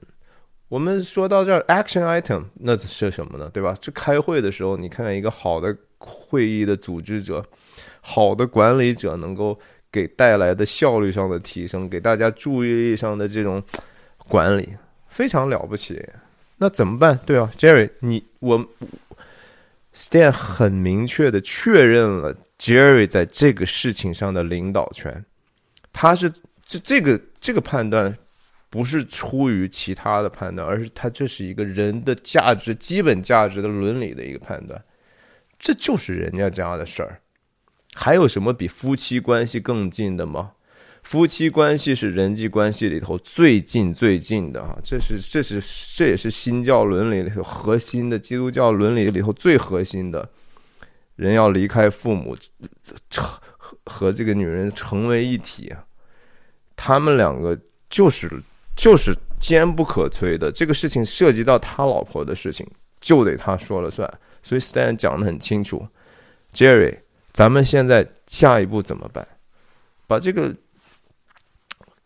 [0.70, 3.50] 我们说到这儿，action item 那是什么呢？
[3.54, 3.76] 对吧？
[3.82, 7.44] 这开会的时候，你看看一个好的会议的组织者，
[8.00, 9.60] 好的管理者，能够
[9.92, 13.62] 给带来的效率上的提升，给大家注意力上的这种
[14.30, 14.70] 管理，
[15.10, 16.02] 非常了不起。
[16.56, 17.20] 那怎么办？
[17.26, 18.66] 对啊，Jerry，你我。
[19.98, 25.26] Stan 很明确的确认了 Jerry 在这个事情上的领导权，
[25.92, 26.32] 他是
[26.68, 28.16] 这这个这个判断
[28.70, 34.80] 不是出于其他的判断，而是他这是一个人的价值、基本价值的伦理的一个判断，
[35.58, 37.20] 这就是人家家的事儿，
[37.96, 40.52] 还有什么比夫妻关系更近的吗？
[41.08, 45.64] 夫妻关系是人际关系里头最近最近的啊，这是这是
[45.96, 50.30] 这也是新教伦理里头核心的基督教伦理里头最核心的，
[51.16, 52.36] 人要离开父母，
[53.16, 53.42] 和
[53.86, 55.74] 和这个女人成为一体，
[56.76, 57.58] 他们两个
[57.90, 58.30] 就是
[58.76, 60.52] 就是坚不可摧的。
[60.52, 62.68] 这个事情涉及到他老婆的事情，
[63.00, 64.14] 就得他说了算。
[64.44, 65.88] 所以 Stan 讲的很清楚
[66.54, 66.98] ，Jerry，
[67.32, 69.26] 咱们现在下一步怎么办？
[70.06, 70.54] 把这个。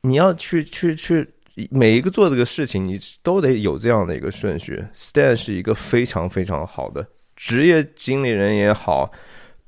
[0.03, 1.31] 你要去去去，
[1.69, 4.83] 每一个做这个事情，你都得有这样的一个顺序。
[4.95, 9.11] Stan 是一个非常非常好的职业经理人也好，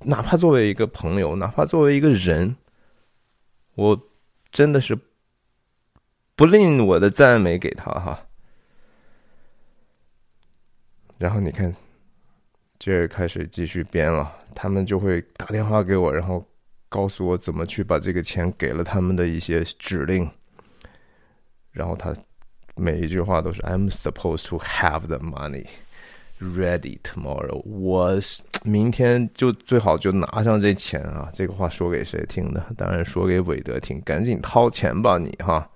[0.05, 2.55] 哪怕作为一个朋友，哪怕作为一个人，
[3.75, 4.09] 我
[4.51, 4.97] 真的是
[6.35, 8.25] 不吝我的赞美给他哈。
[11.19, 11.75] 然后你看，
[12.79, 16.43] 这开始继续编了，他们就会打电话给我，然后。
[16.93, 20.29] 告诉我怎么去把这个钱给了他们的一些指令，
[21.71, 22.15] 然后他
[22.75, 25.65] 每一句话都是 "I'm supposed to have the money
[26.39, 28.19] ready tomorrow"，我
[28.63, 31.31] 明天就最好就拿上这钱啊！
[31.33, 32.63] 这个话说给谁听的？
[32.77, 35.67] 当然说给韦德听，赶紧掏钱吧你哈！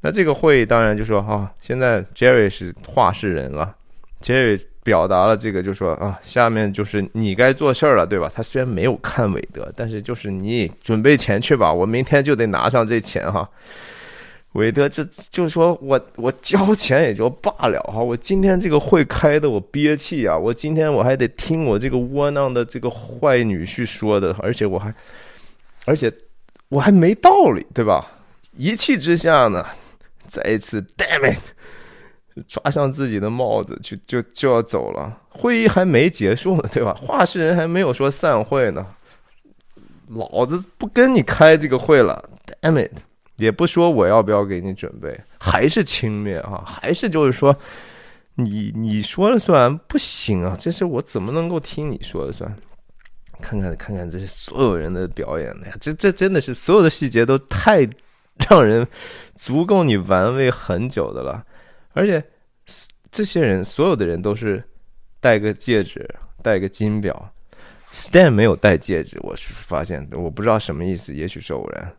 [0.00, 3.76] 那这个会议当然就说哈，现在 Jerry 是话事人了
[4.22, 4.64] ，Jerry。
[4.84, 8.30] 表达了这个，就说啊，下面就是你该做事儿了，对吧？
[8.32, 13.48] 他虽然没有看韦德，但是就是你准备钱去吧，我明天就得拿上这钱哈。
[14.52, 24.94] 韦德这就说我我交钱也就罢了哈，我今天这个会开的我憋气啊，我今天我还得听我这个窝囊的这个坏女婿说的，而且我还
[25.86, 26.12] 而且
[26.68, 28.12] 我还没道理，对吧？
[28.56, 29.66] 一气之下呢，
[30.28, 31.40] 再一次，damn it。
[32.48, 35.20] 抓上自己的帽子，就就就要走了。
[35.28, 36.94] 会议还没结束呢，对吧？
[36.94, 38.86] 话事人还没有说散会呢，
[40.08, 42.28] 老子不跟你开这个会了。
[42.60, 42.92] Damn it！
[43.36, 47.56] 也不说我要不要给你准备，还是轻蔑啊，还是就是说，
[48.36, 50.56] 你你说了算，不行啊！
[50.58, 52.54] 这是我怎么能够听你说了算？
[53.40, 57.80] 看看看看这些所有人的表演呀，这这真的是所有的细节都太
[58.48, 58.86] 让人
[59.34, 61.44] 足够你玩味很久的了。
[61.94, 62.22] 而且，
[63.10, 64.62] 这些人所有的人都是
[65.20, 66.06] 戴个戒指，
[66.42, 67.32] 戴个金表。
[67.92, 71.96] Stan 没有戴戒指，我是发现的，我不知道什么意思，也许是偶然。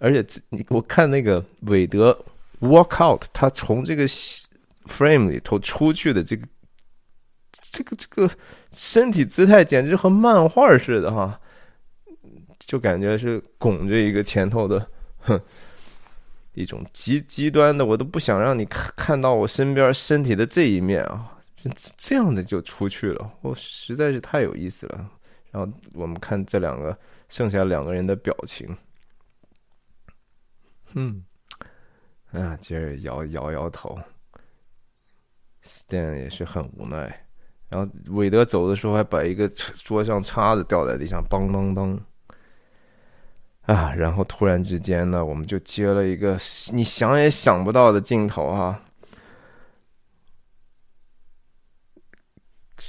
[0.00, 2.18] 而且，你我看那个韦德
[2.60, 4.08] walk out，他从这个
[4.88, 6.46] frame 里头出去的这个
[7.52, 8.30] 这个这个
[8.72, 11.38] 身体姿态，简直和漫画似的哈，
[12.60, 14.88] 就感觉是拱着一个前头的，
[15.18, 15.38] 哼。
[16.54, 21.36] 一种极极端的，我都不想让你看看到我身边身体的这一面啊！
[21.56, 25.10] 这这样的就出去了，我实在是太有意思了。
[25.50, 26.96] 然后我们看这两个
[27.28, 28.76] 剩下两个人的表情，
[30.94, 31.24] 嗯，
[32.32, 33.98] 啊，接着摇摇摇头
[35.64, 37.26] ，Stan 也是很无奈，
[37.68, 42.00] 然后韦德走的时候还把一个桌上叉子掉在地上，梆当当。
[43.66, 46.38] 啊，然后突然之间呢，我们就接了一个
[46.72, 48.80] 你想也想不到的镜头哈。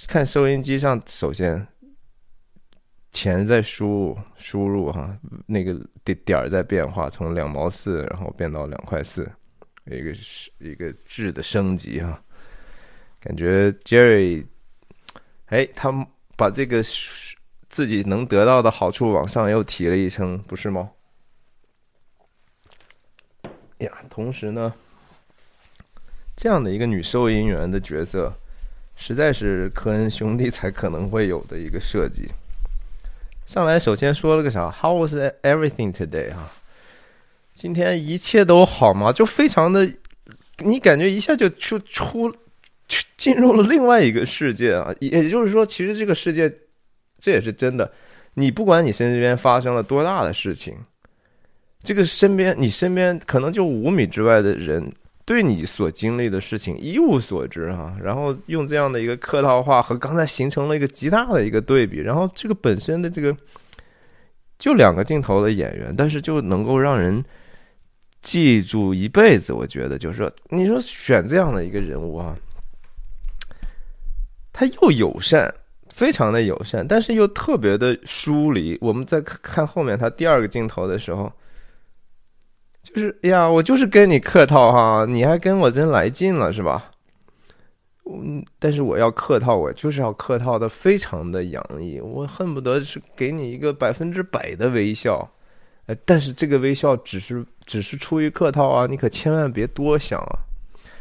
[0.08, 1.66] 看收音机上，首先
[3.12, 5.18] 钱在输入输入哈，
[5.48, 5.74] 那个
[6.04, 9.32] 点点儿在变化，从两毛四然后变到两块四，
[9.86, 12.22] 一个是一个质的升级哈。
[13.22, 14.46] 感觉 Jerry，
[15.46, 15.90] 哎，他
[16.36, 16.84] 把这个
[17.76, 20.92] 自己能得到的好处往上又提了一层，不是吗？
[23.80, 24.74] 呀，同时呢，
[26.38, 28.32] 这样的一个女收银员的角色。
[28.96, 32.30] 实在是科恩兄弟才可能会有的一个设计。
[33.46, 35.14] 上来首先说了个啥？How was
[35.44, 36.34] everything today？
[36.34, 36.50] 哈，
[37.54, 39.12] 今天一切都好吗？
[39.12, 39.86] 就非常的，
[40.60, 42.34] 你感觉一下就出出
[43.18, 44.96] 进入了另外一个世界啊！
[45.02, 46.50] 也就是说，其实这个世界
[47.26, 47.92] 这也是真的。
[48.36, 50.78] 你不管你身边发生了多大的事情，
[51.80, 54.88] 这个身边你身边可能就五米之外的人。
[55.28, 63.36] 对你所经历的事情一无所知哈，然后用这样的一个客套话和刚才形成了一个极大的一个对比，然后这个本身的这个
[64.60, 67.26] 就两个镜头的演员，但是就能够让人
[68.22, 69.52] 记住一辈子。
[69.52, 72.38] 我觉得就是说，你说选这样的一个人物啊，
[74.54, 75.52] 他又友善，
[75.96, 78.78] 非常的友善，但是又特别的疏离。
[78.82, 81.32] 我们在看后面他第二个镜头的时候。
[82.84, 86.92] 就是哎呀，我就是跟你客套哈，你还跟我真来劲了是吧？
[88.06, 95.28] 嗯，但是我要客套，我就是要客套的非常的洋溢，我恨不得是给你一个百分之百的微笑，
[95.88, 100.38] 哎，但是这个微笑只是只是出于客套啊，你可千万别多想啊。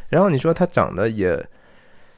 [0.08, 1.36] 然后你说他长得也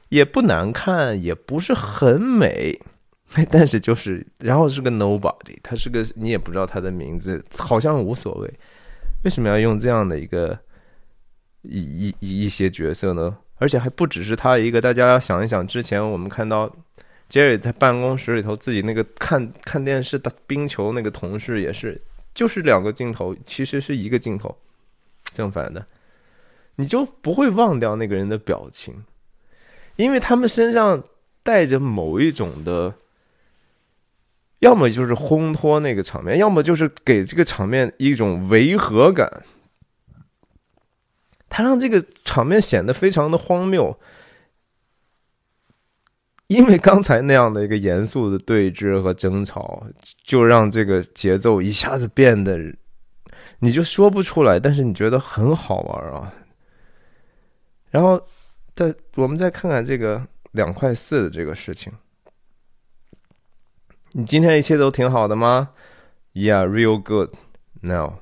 [0.09, 2.79] 也不难看，也不是很美，
[3.51, 8.53] 但是就是然后是个 nobody，他是个你也不知道他的名字，好像无所谓。
[9.25, 10.57] 为什么要用这样的一个
[11.63, 13.37] 一一一些角色呢？
[13.59, 16.71] 而且还不只是他一个，大家要想一想，之前我们看到
[17.29, 22.01] 杰瑞在办公室里头自己那个看看电视打冰球那个同事也是，
[22.35, 24.55] 就是两个镜头，其实是一个镜头，
[25.33, 25.85] 正反的，
[26.77, 29.03] 你就不会忘掉那个人的表情，
[29.97, 31.03] 因为他们身上
[31.43, 32.95] 带着某一种的。
[34.61, 39.43] 要么就是烘托那个场面，要么就是给这个场面一种违和感。
[41.51, 43.99] 他让这个场面显得非常的荒谬，
[46.47, 49.87] 因为刚才那样的一个严肃的对峙和争吵，
[50.25, 52.59] 就让这个节奏一下子变得，
[53.59, 56.33] 你就说不出来，但是你觉得很好玩啊。
[57.91, 58.27] 然后，
[58.77, 61.91] 再我们再看看这个两块四的这个事情。
[64.13, 65.71] 你今天一切都挺好的吗
[66.35, 67.31] ？Yeah, real good.
[67.81, 68.13] Now，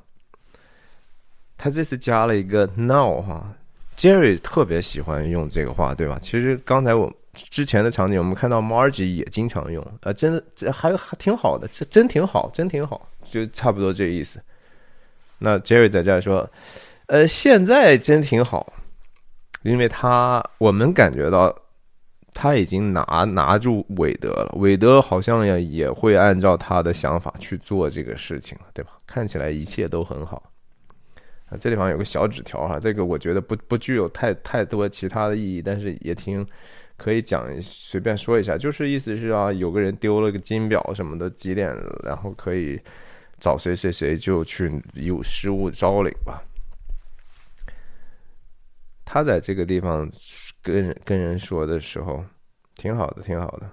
[1.57, 3.55] 他这次加了一个 now 哈
[3.97, 6.19] ，Jerry 特别喜欢用这个话，对吧？
[6.23, 14.41] 其实刚才我之前的场景，我们看到 Margie 也经常用，啊，真的这还还挺好的，这真挺好，真挺好，就差不多这意思。
[15.39, 16.49] 那 Jerry 在这儿说，
[17.07, 18.73] 呃，现在真挺好，
[19.65, 21.53] 因为他我们感觉到。
[22.37, 28.91] 他已经拿拿住韦德了，韦德好像也也会按照他的想法去做这个事情，对吧？
[29.07, 30.51] 看起来一切都很好。
[31.47, 36.45] 啊，这地方有个小纸条哈，这个我觉得不不具有太太多其他的意义，但是也挺
[36.97, 42.81] 可以讲，随便说一下，就是意思是啊，有个人丢了个金表什么的，几点，然后可以
[43.39, 46.43] 找谁谁谁就去有失物招领吧。
[49.05, 50.11] 他在这个地方。
[50.67, 52.25] 跟跟人说的时候，
[52.77, 53.71] 挺好的，挺好的。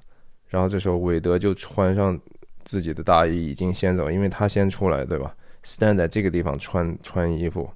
[0.50, 2.20] 然后这时候韦德就穿上
[2.66, 7.72] 自己的大衣，已经先走，因为他先出来，对吧？Stan 在这个地方穿穿衣服，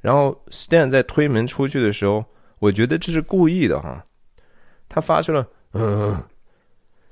[0.00, 2.24] 然后 Stan 在推门出去的时候，
[2.60, 4.06] 我觉得这是故意的哈。
[4.88, 6.22] 他发出了嗯，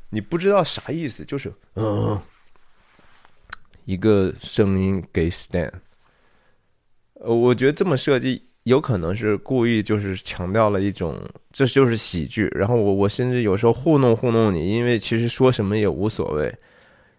[0.08, 2.16] 你不知道啥意思，就是嗯，
[3.86, 5.72] 一个声音给 Stan。
[7.14, 8.49] 呃，我觉得这么设计。
[8.64, 11.16] 有可能是故意，就是强调了一种，
[11.50, 12.46] 这就是喜剧。
[12.54, 16.54] 然后我我甚至有时候糊弄糊弄你，因为其实说什么也无所谓，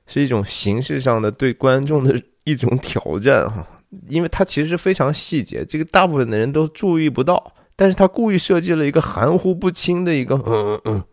[0.05, 3.67] 是一种形式上的对观众的一种挑战哈。
[4.07, 11.03] 因为他其实非常细节，这个大部分的人都注意不到，但是他故意设计了一个含糊不清的一个嗯嗯嗯。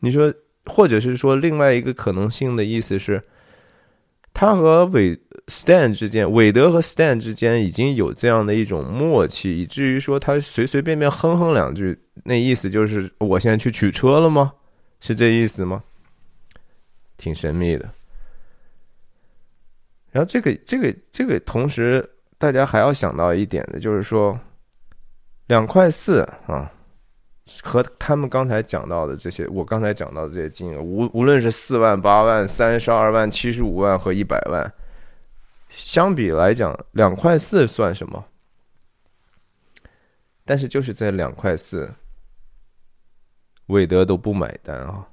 [0.00, 0.32] 你说，
[0.64, 3.20] 或者是说另外一个可能性的意思是，
[4.32, 5.18] 他和韦。
[5.48, 14.52] Stan 之间，韦德和 Stan 之间已经有这样的一种默契，以至于说他随随便便哼哼两句，那意思就是我现在去取车了吗？
[15.00, 15.84] 是这意思吗？
[17.16, 17.88] 挺神秘的。
[20.10, 24.36] 然后这个这个这个，同时大家还要想到一点的，就是说
[25.46, 26.72] 两块四啊，
[27.62, 34.72] 和他们刚才讲到的这些，我刚才讲到的这些金额，无无论是四万、八万、三十二万、七十五万和一百万，
[35.68, 38.24] 相比来讲，两块四算什么？
[40.44, 41.92] 但是就是在两块四，
[43.66, 45.06] 韦德都不买单啊！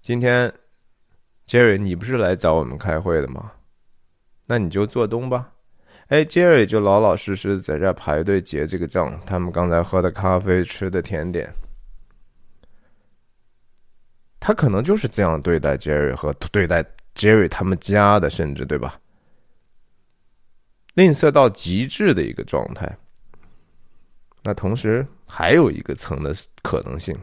[0.00, 0.52] 今天
[1.46, 3.52] ，Jerry，你不是来找我们开会的吗？
[4.46, 5.52] 那你就做东吧。
[6.06, 9.20] 哎，Jerry 就老老实实在这排队结这个账。
[9.26, 11.52] 他们刚才喝的咖啡、吃的甜点，
[14.40, 16.82] 他可能就是这样对待 Jerry 和对待
[17.14, 18.98] Jerry 他们家的，甚至对吧？
[20.98, 22.98] 吝啬到极致的一个状态。
[24.42, 27.16] 那同时还有一个层的可能性，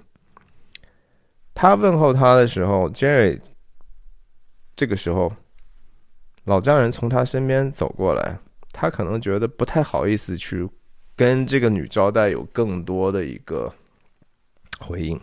[1.54, 3.38] 他问候他的时候，Jerry
[4.78, 5.34] 这个时候，
[6.46, 8.40] 老丈人从他身边走过来，
[8.72, 10.66] 他可能觉得不太好意思去
[11.14, 13.70] 跟这个女招待有更多的一个
[14.80, 15.20] 回应。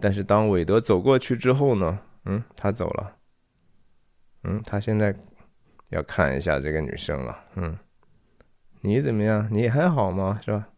[0.00, 3.16] 但是当韦德走过去之后呢，嗯，他走了，
[4.42, 5.14] 嗯，他现在
[5.94, 7.76] 要看一下这个女生了，嗯。
[8.86, 9.48] 你怎么样？
[9.50, 10.38] 你还好吗？
[10.44, 10.68] 是吧？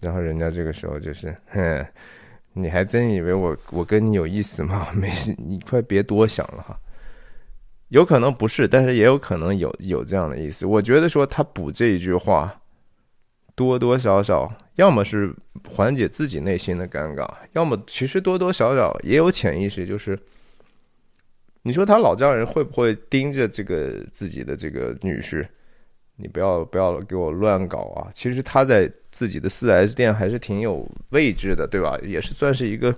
[0.00, 1.86] 然后人家这个时候就是， 哼，
[2.54, 4.88] 你还真以为我我跟你有意思吗？
[4.96, 6.80] 没事，你快别多想了哈。
[7.88, 10.64] 有可能不是，但是也有可能有有这样的意思。
[10.64, 12.58] 我觉得说他补这一句话，
[13.54, 15.34] 多多少少要么是
[15.68, 20.18] 缓解自己内心的尴尬，要么其实多多少少也有潜意识，就是。
[21.62, 25.46] 你说他老丈人会不会盯着这个自己的这个女婿？
[26.16, 28.10] 你不要不要给我乱搞啊！
[28.12, 31.98] 其实他在自己的四 S 店还是挺有位置的，对吧？
[32.02, 32.94] 也是算是一个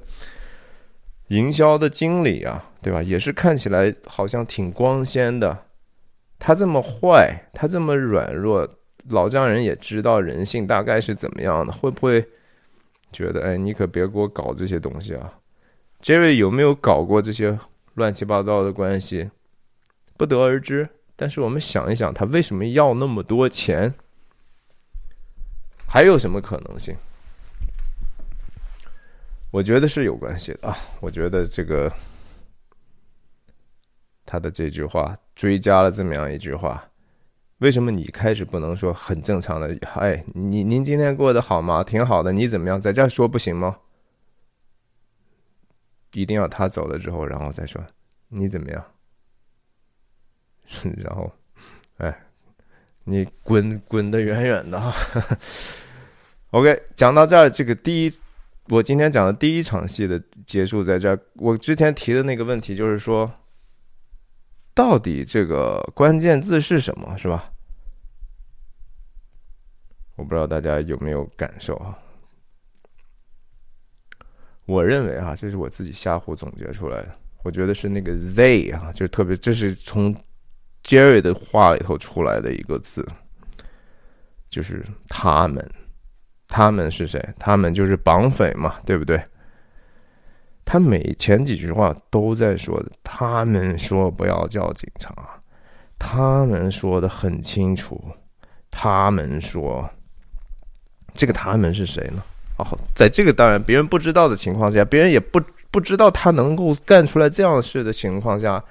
[1.29, 3.01] 营销的经理啊，对吧？
[3.01, 5.57] 也是看起来好像挺光鲜的。
[6.39, 8.69] 他这么坏，他这么软弱，
[9.11, 12.25] 老丈人也知道人性大概是怎么样的，会不会
[13.13, 15.33] 觉得哎，你可别给我搞这些东西啊
[16.03, 17.57] ？Jerry 有没有搞过这些？
[17.95, 19.31] 乱七八糟的关系，
[20.17, 20.89] 不得而知。
[21.15, 23.93] 但是我们想一想，他为什么要那么多钱？
[25.87, 26.97] 还有什么可能性？
[29.51, 30.77] 我觉得是有关系的啊！
[31.01, 31.93] 我觉得这个
[34.25, 36.83] 他的这句话追加了这么样一句话：
[37.59, 39.77] 为什么你开始不能说很正常的？
[39.95, 41.85] 哎，你您今天过得好吗？
[41.85, 42.33] 挺好的。
[42.33, 42.81] 你怎么样？
[42.81, 43.77] 在这说不行吗？
[46.13, 47.83] 一定要他走了之后，然后再说
[48.29, 48.85] 你怎么样？
[50.97, 51.31] 然后，
[51.99, 52.17] 哎，
[53.05, 54.93] 你滚滚得远远的哈。
[56.51, 58.13] OK，讲到这儿，这个第一，
[58.69, 61.19] 我今天讲的第一场戏的结束在这儿。
[61.35, 63.31] 我之前提的那个问题就是说，
[64.75, 67.53] 到底这个关键字是什么，是吧？
[70.17, 71.99] 我不知道大家有没有感受啊？
[74.67, 77.09] 我认为啊，这是我自己瞎胡总结出来的。
[77.43, 80.15] 我觉得是那个 “they” 啊，就是特别，这是从
[80.85, 83.07] Jerry 的话里头出来的一个字，
[84.49, 85.71] 就是他们。
[86.55, 87.19] 他们是谁？
[87.39, 89.23] 他们就是绑匪嘛，对不对？
[90.67, 95.15] 他每前几句话都在说的，他们说不要叫警察，
[95.99, 97.99] 他们说的很清楚，
[98.71, 99.89] 他们说，
[101.15, 102.23] 这个他们是谁呢？
[102.95, 105.41] 在这个当然别人不知道的情况下，别人也不
[105.71, 108.63] 不知道他能够干出来这样事的情况下，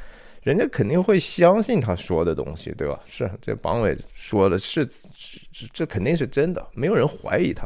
[0.43, 2.99] 人家肯定会相信他说的东西，对吧？
[3.07, 7.65] 是这绑匪说的是，这这肯定是真的，没有人怀疑他。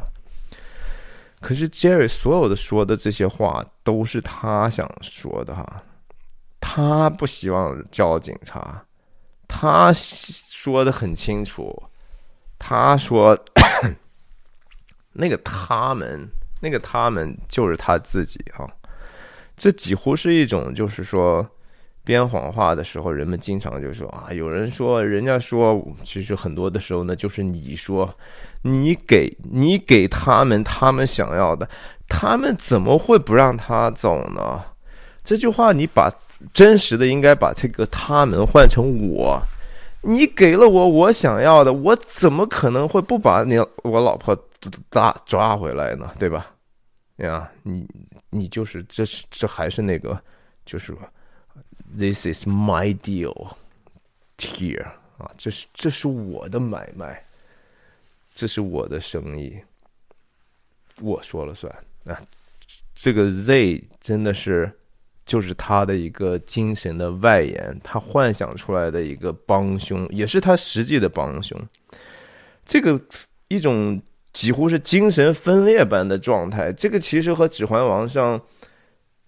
[1.42, 5.84] 可是 Jerry 所有的说的这些话都是他想说的哈，
[6.60, 8.84] 他不希望叫警察，
[9.48, 11.84] 他说的很清楚，
[12.58, 13.38] 他说。
[15.18, 16.28] 那个他们，
[16.62, 18.68] 那个他们就是他自己哈，
[19.56, 21.48] 这几乎是一种就是说
[22.04, 28.14] 编谎话的时候，人们经常就说啊，有人说，人家说，其实很多的时候呢，就是你说，
[28.62, 31.68] 你给你给他们他们想要的，
[32.10, 34.64] 他们怎么会不让他走呢？
[35.24, 36.12] 这句话你把
[36.54, 39.42] 真实的应该把这个他们换成我，
[40.02, 44.38] 你给了我我想要的，我怎么可能会不把你我老婆？
[44.90, 46.52] 抓抓回来呢，对吧？
[47.18, 47.88] 呀，你
[48.30, 50.22] 你就是这是这还是那个，
[50.66, 50.94] 就是
[51.98, 53.56] ，This is my deal
[54.38, 54.86] here
[55.18, 57.26] 啊，这是这是我的买卖，
[58.34, 59.58] 这是我的生意。
[61.00, 61.74] 我说了算
[62.06, 62.22] 啊。
[62.94, 64.72] 这个 Z 真的是
[65.26, 71.58] 就是他的一个精神的外延，他幻想出来的一个帮凶，也是他实际的帮凶。
[72.66, 73.00] 这个
[73.48, 74.02] 一种
[74.36, 78.40] 几乎是精神分裂般的状态，这个其实和《指环王》上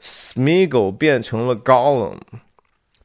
[0.04, 2.18] Smeagol 变成了 Gollum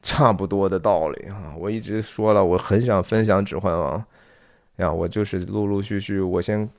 [0.01, 1.55] 差不多的道理啊！
[1.57, 3.97] 我一直说了，我很想分享《指环王》。
[4.83, 6.69] 呀，我就是陆陆续续，我先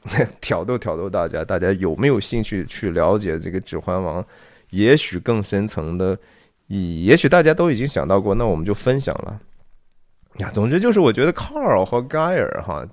[0.42, 4.22] 挑逗挑逗大家，大家有没有兴趣去了解这个《指环王》？
[4.68, 6.18] 也许更深层的
[6.66, 9.40] 意义，也许大家都已经想到过，那我们就分享了。
[10.36, 12.86] 呀，总之就是我觉得 Carl 和 g a 尔哈，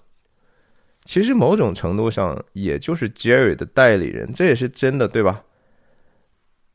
[1.06, 5.44] 其实某种程度上也就是 Jerry 的代理人，这也是真的，对吧？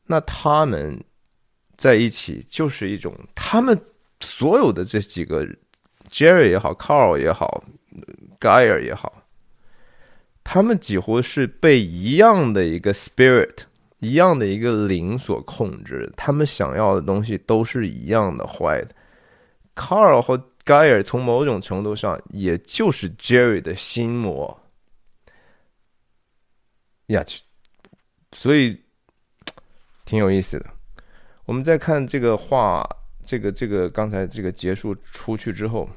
[0.05, 1.03] 那他们
[1.75, 3.79] 在一起就是一种，他们
[4.19, 5.45] 所有的这几个
[6.09, 7.63] Jerry 也好，Carl 也好。
[8.37, 9.23] 盖尔也好，
[10.43, 13.55] 他们几乎是被一样的一个 spirit，
[13.97, 16.07] 一样的一个灵所控制。
[16.15, 18.89] 他们想要的东西都是一样的坏的。
[19.73, 20.37] 卡尔和
[20.67, 24.61] 盖尔从某种程度上，也就是 Jerry 的心魔
[27.05, 27.23] 呀，
[28.33, 28.83] 所以
[30.03, 30.65] 挺有意思的。
[31.45, 32.85] 我们再看这个画，
[33.23, 35.89] 这个这个刚才这个结束出去之后。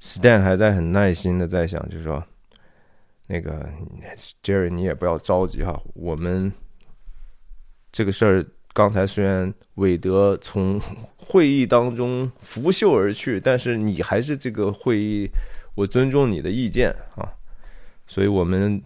[0.00, 2.24] Stan 还在很耐心的在想，就是说，
[3.26, 3.68] 那个
[4.44, 5.82] Jerry，你也不要着急哈。
[5.94, 6.52] 我们
[7.90, 8.46] 这个事儿
[8.78, 10.80] 刚才虽然韦德从
[11.18, 15.28] 会议当中拂袖而去，但是你还是这个会议，
[15.74, 17.28] 我尊重你的意见啊。
[18.06, 18.80] 所以我们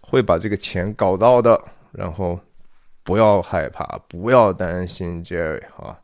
[0.00, 1.62] 会把这个钱搞到的，
[1.92, 2.40] 然后
[3.02, 6.00] 不要害怕，不要担心 Jerry 啊。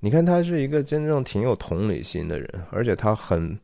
[0.00, 3.58] 你看，他是一个真正挺有同理心的人，而且他很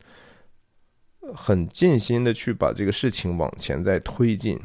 [1.35, 4.59] 很尽心的去把这个事情往前再推进。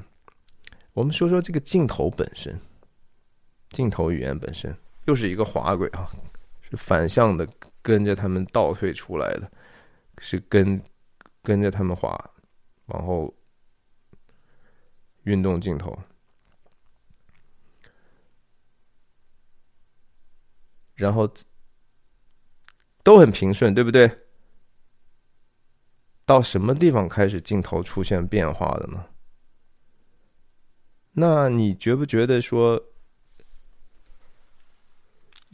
[0.94, 2.58] 我们说说这个镜头本身，
[3.76, 4.74] 镜头语言本身
[5.04, 6.10] 又是一个滑轨啊，
[6.62, 7.46] 是反向的
[7.82, 9.52] 跟着他们倒退出来的，
[10.16, 10.82] 是跟
[11.42, 12.18] 跟着他们滑，
[12.86, 13.34] 往后
[15.24, 15.98] 运动镜头，
[20.94, 21.30] 然后。
[23.06, 24.10] 都很平顺，对不对？
[26.24, 29.06] 到什么地方开始镜头出现变化的呢？
[31.12, 32.82] 那你觉不觉得说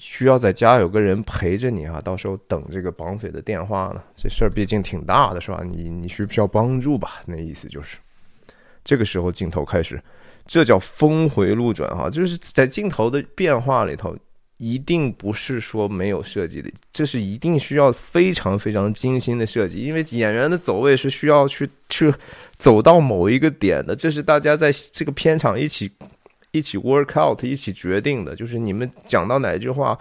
[0.04, 2.00] 需要在家有个人陪着你啊？
[2.00, 4.02] 到时候等这个绑匪的电话呢？
[4.16, 5.62] 这事儿毕竟挺大的，是吧？
[5.64, 7.22] 你你需不需要帮助吧？
[7.24, 7.98] 那意思就是，
[8.82, 10.02] 这个时候镜头开始，
[10.44, 14.16] 这叫峰回路转哈，就是在镜头的变化里头。
[14.58, 22.14] 一定不是说没有设计的，这是一定需要非常非常精心的设计，因为演员的走位是需要去去
[22.58, 25.90] 走到某一个点的，这是大家在这个片场一起
[26.52, 29.98] 一起 work out 一起决定的，就是你们讲到哪句话，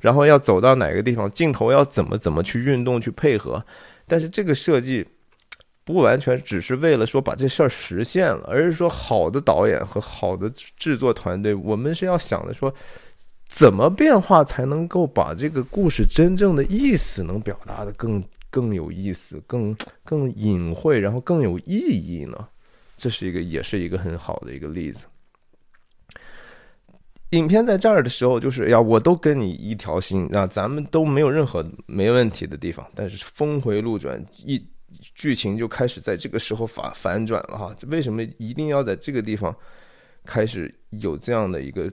[0.00, 3.64] 然后要走到哪个地方，镜头要怎么怎么去运动去配合，
[4.06, 5.04] 但是这个设计
[5.84, 12.72] 不完全只是为了说把这事儿实现了，而是说好的导演和好的制作团队，我们是要想的说。
[13.46, 22.48] 怎么变化才能够把这个故事真正的意思能表达的更更有意思、更更隐晦，然后更有意义呢？
[22.96, 25.04] 这是一个，也是一个很好的一个例子。
[27.36, 32.86] 影片在这儿的时候，就是呀，我都跟你一条心啊，咱们都没有任何没问题的地方。
[32.94, 34.64] 但是峰回路转，一
[35.14, 37.74] 剧情就开始在这个时候反反转了哈。
[37.88, 39.54] 为什么一定要在这个地方
[40.24, 41.90] 开始有这样的一个？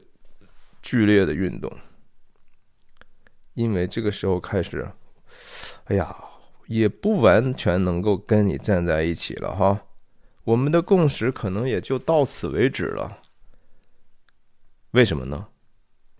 [0.83, 1.71] 剧烈的运动，
[3.53, 4.83] 因为这个时候开始，
[5.83, 6.15] 哎呀，
[6.65, 9.79] 也不完全能够跟你站在一起了哈。
[10.43, 13.15] 我们的共识可能也就到此为止了。
[14.91, 15.45] 为什么呢？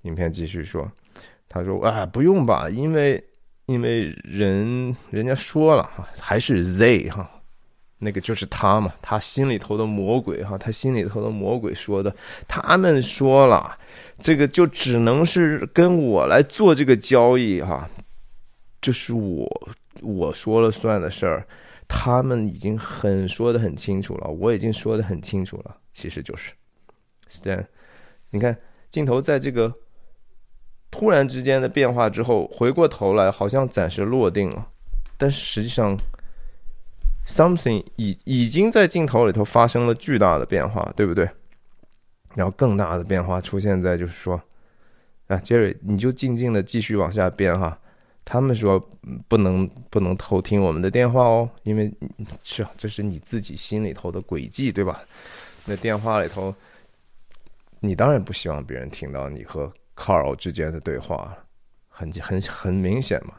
[0.03, 0.91] 影片继续说，
[1.47, 3.24] 他说啊，不用吧，因为
[3.65, 7.30] 因为人人家说了，还是 Z 哈。
[8.03, 12.15] 那个就是他嘛，他心里头的魔鬼哈，他心里头的魔鬼说的，
[12.47, 13.78] 他们说了，
[14.17, 17.88] 这个就只能是跟我来做这个交易哈，
[18.82, 19.47] 这是我
[20.01, 21.45] 我说了算的事儿，
[21.88, 26.51] 他们已经很说的很清楚了，我已经说的很清楚了，其实就是
[27.30, 27.63] ，，Stan
[28.32, 28.57] 你看
[28.89, 29.71] 镜头在这个
[30.89, 34.67] 突然之间的变化之后，回过头来好像暂时落定了，
[35.17, 35.95] 但实际上。
[37.27, 41.29] Something 已已经在镜头里头发生了巨大的变化，对不对？
[42.34, 44.41] 然后更大的变化出现在就是说，
[45.27, 47.79] 啊，Jerry，你就静静的继续往下编哈，
[48.25, 48.79] 他们说
[49.27, 51.93] 不能不能偷听我们的电话哦，因为
[52.41, 54.99] 是这是你自己心里头的诡计，对吧？
[55.63, 56.53] 那电话里头，
[57.82, 61.36] 你当然不希望别人听到你和 Carl 之间的对话，
[61.89, 63.34] 很很很明显嘛。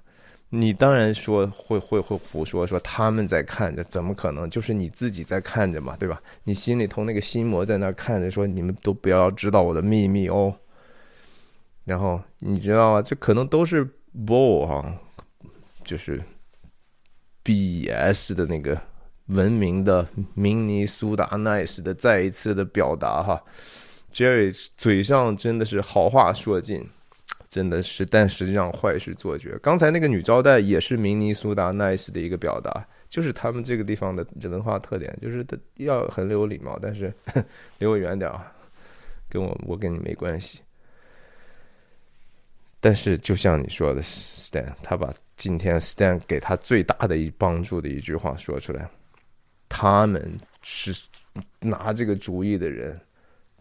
[0.50, 4.50] 你当然说会会会胡说，说他们在看着，怎么可能？
[4.50, 6.20] 就是你自己在看着嘛，对吧？
[6.44, 10.54] 你心里头那个心魔在那看着，说你们都不要知道我的秘密哦。
[11.84, 13.00] 然后你知道吗？
[13.00, 13.88] 这可能都是。
[14.26, 14.94] bull 哈，
[15.84, 16.22] 就是
[17.42, 18.78] B S 的那个
[19.28, 23.42] 文明的明尼苏达 nice 的再一次的表达哈
[24.12, 26.84] ，Jerry 嘴上真的是好话说尽，
[27.48, 29.58] 真的是，但实际上坏事做绝。
[29.62, 35.44] 刚才那个女招待也是明尼苏达 nice 的一个表达，就是他们这个地方的文化特点，就是
[35.76, 37.12] 要很有礼貌，但是
[37.78, 38.52] 离我远点啊，
[39.28, 40.60] 跟我我跟你没关系。
[42.84, 48.90] 但是，就像你说的，Stan，他把今天 Stan 给他最大的一帮助的一句话说出来，
[49.68, 50.92] 他们是
[51.60, 53.00] 拿这个主意的人，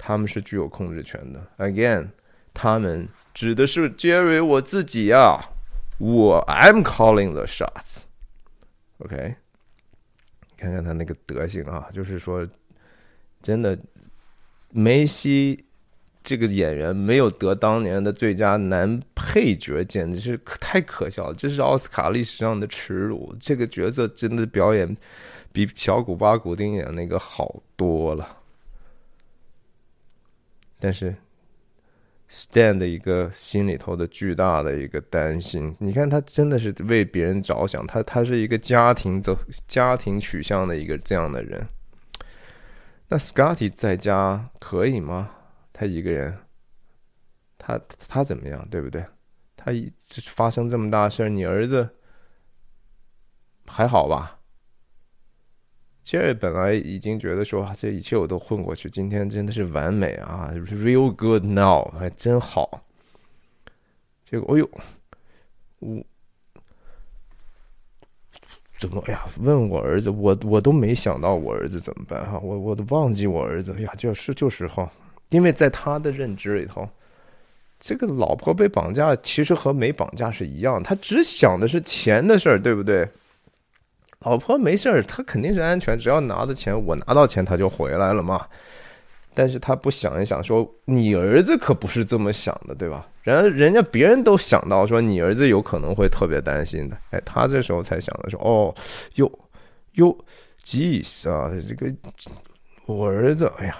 [0.03, 1.39] 他们是具有控制权的。
[1.59, 2.07] Again，
[2.55, 5.51] 他们指的是 Jerry 我自己啊，
[5.99, 8.05] 我 I'm calling the shots。
[8.97, 9.35] OK，
[10.57, 12.47] 看看他那个德行啊，就是说，
[13.43, 13.77] 真的，
[14.71, 15.63] 梅西。
[16.23, 21.33] 这个演员没有得当年的最佳男配角，简直是太可笑了！
[21.33, 23.35] 这是奥斯卡历史上的耻辱。
[23.39, 24.95] 这个角色真的表演
[25.51, 28.37] 比小古巴古丁演那个好多了。
[30.81, 31.15] 但是
[32.29, 41.67] ，Stan 的一个心里头的巨大的一个担心，你看他真的是为别人着想，他他是一个家庭走家庭取向的一个这样的人。
[43.09, 45.29] 那 Scotty 在家可以吗？
[45.71, 46.37] 他一个人，
[47.57, 49.05] 他他怎么样，对不对？
[49.55, 49.93] 他一
[50.25, 51.87] 发生这么大事儿，你儿子
[53.67, 54.40] 还好吧？
[56.03, 62.83] 杰瑞本来已经觉得说这一切我都混过去，今天真的是完美啊，real good now，还真好。
[64.29, 64.69] 结果，哎呦，
[65.79, 66.03] 我
[68.79, 69.25] 怎么哎呀？
[69.39, 74.91] 问我儿子，我我都没想到我儿子怎么办哈，我我都忘记我儿子哎呀，就是就是哈。
[75.29, 76.89] 因为在他的认知里头，
[77.79, 83.07] 这个老婆被绑架其实和没绑架是一样，他只想的是钱的事儿，对不对？
[84.21, 88.47] 老婆没事儿，他肯定是安全，只要拿的钱，我拿到钱他就回来了嘛。
[89.33, 93.07] 但是他不想一想，说你儿子可不是这么想的，对吧？
[93.23, 98.75] 人人家别人都想到说你儿子有可能会特别担心的，哎，他这时候才想的说，哦，
[99.15, 99.31] 哟
[99.93, 100.17] 哟
[100.63, 101.93] ，jeez 啊，这个
[102.85, 103.77] 我儿子，哎呀。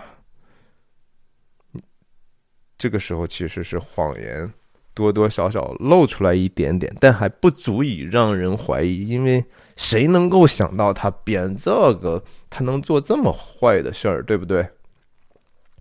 [2.78, 4.52] 这个时候其实是谎言，
[4.94, 9.44] 多多少少露出来一点点，但还不足以让人怀疑，因为
[9.76, 14.68] 谁能够想到他编这个，他能做这么坏的事儿，对不对？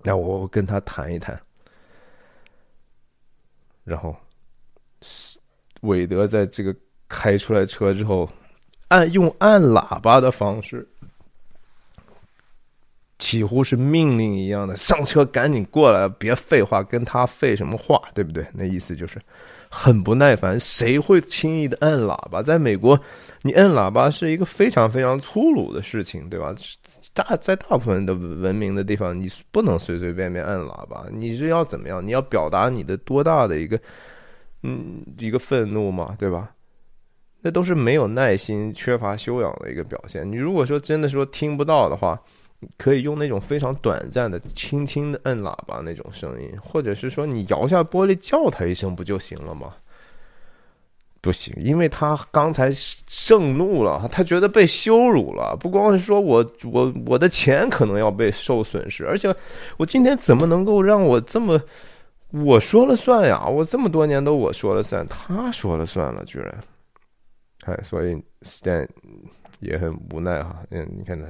[0.03, 1.39] 那我跟他谈一谈，
[3.85, 4.17] 然后，
[5.83, 6.75] 韦德在这个
[7.09, 8.31] 开出来车之后，
[8.89, 10.89] 按用按喇叭的方式。
[13.31, 18.45] 几乎是命令一样的，上车赶紧过来，别废话，跟他废什么话，对不对？
[18.53, 19.21] 那意思就是
[19.69, 20.59] 很不耐烦。
[20.59, 22.43] 谁会轻易的按喇叭？
[22.43, 22.99] 在美国，
[23.43, 26.53] 你按喇叭是一个非常非常粗鲁的事情，对吧？
[27.15, 31.07] 大在大部分的文明的地方，你不能随随便便按喇叭。
[31.13, 32.05] 你是要怎么样？
[32.05, 33.79] 你要表达你的多大的一个
[34.65, 36.51] 嗯一个愤怒嘛，对吧？
[37.43, 40.29] 那都是没有耐心、缺乏修养的一个表现。
[40.29, 42.21] 你如果说真的说听不到的话。
[42.77, 49.75] 可以用那种非常短暂的、轻轻的摁喇叭那种声音，或者是说你摇下玻璃叫他一声不就行了吗？
[51.23, 55.55] 不行，因为他刚才盛怒了，他觉得被羞辱了。
[55.61, 56.43] 不光是说我
[56.73, 59.35] 我我的钱可能要被受损失，而且
[59.77, 61.61] 我今天怎么能够让我这么
[62.31, 63.47] 我说了算呀？
[63.47, 66.65] 我这么多年都我说了算，他说了算了，居然，
[67.67, 68.89] 哎，所以 Stan
[69.59, 70.63] 也很无奈哈。
[70.71, 71.27] 嗯，你看他。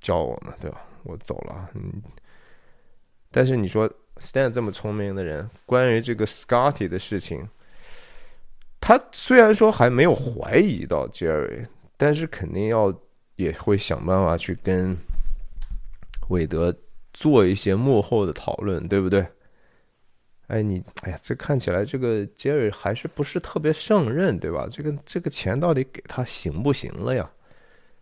[0.00, 0.80] 叫我呢，对吧？
[1.04, 2.02] 我走了，嗯。
[3.30, 7.46] 但是你说 Stan 这么聪明的人，关于这个 Scotty 的事情，
[8.80, 12.92] 他虽然说还没有怀疑到 Jerry，但是肯定要
[13.36, 14.96] 也会想办法去跟
[16.28, 16.74] 韦德
[17.12, 19.26] 做一些幕后的讨论，对不对？
[20.46, 24.66] 哎，你哎呀，这看起来这个 Jerry 还是不是特别胜任，对吧？
[24.70, 27.30] 这个这个钱到底给他行不行了呀？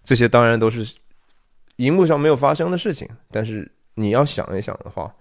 [0.04, 0.94] 这些当然都是。
[1.76, 5.14] 荧幕上没有发生的事情，但是你要想一想的话，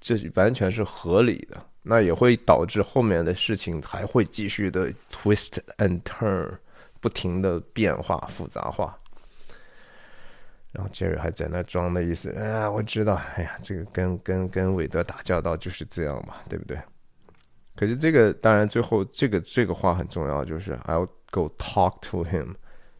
[0.00, 1.56] 这完全是合理的。
[1.82, 6.48] 那也会导致后面的事情还会继续的 twist and turn，
[7.00, 8.96] 不停的变化复杂化。
[10.70, 16.78] 然后杰瑞还在那装的意思，啊，我知道，哎呀，这个跟跟跟韦德打交道就是这样嘛，对不对？
[17.74, 22.54] 可是这个当然最后这个这个话很重要，就是 I'll go talk to him，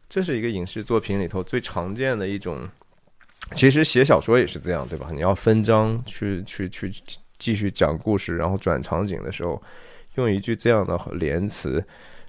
[0.09, 2.69] 这是一个影视作品里头最常见的一种，
[3.51, 5.09] 其实写小说也是这样，对吧？
[5.13, 6.91] 你要分章去去去
[7.37, 9.61] 继续讲故事，然后转场景的时候，
[10.15, 11.83] 用一句这样的连词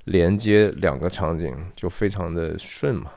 [0.04, 3.10] 连接两个场景，就非常的顺嘛。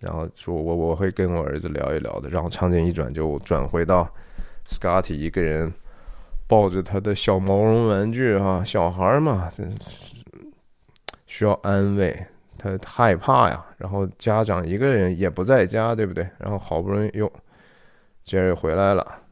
[0.00, 2.28] 然后说，我我会跟我儿子聊一聊的。
[2.28, 4.12] 然后场景一转，就转回到
[4.66, 5.72] Scotty 一个人
[6.46, 9.52] 抱着他的小毛绒玩具哈，小孩嘛，
[11.26, 12.26] 需要安慰，
[12.60, 13.64] 他害怕呀。
[13.78, 16.28] 然后家长一个人也不在家，对不对？
[16.38, 17.32] 然后好不容易又
[18.22, 19.22] 杰瑞回来了，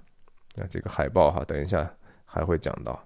[0.56, 1.88] 那这个海报哈，等一下
[2.24, 2.98] 还会讲到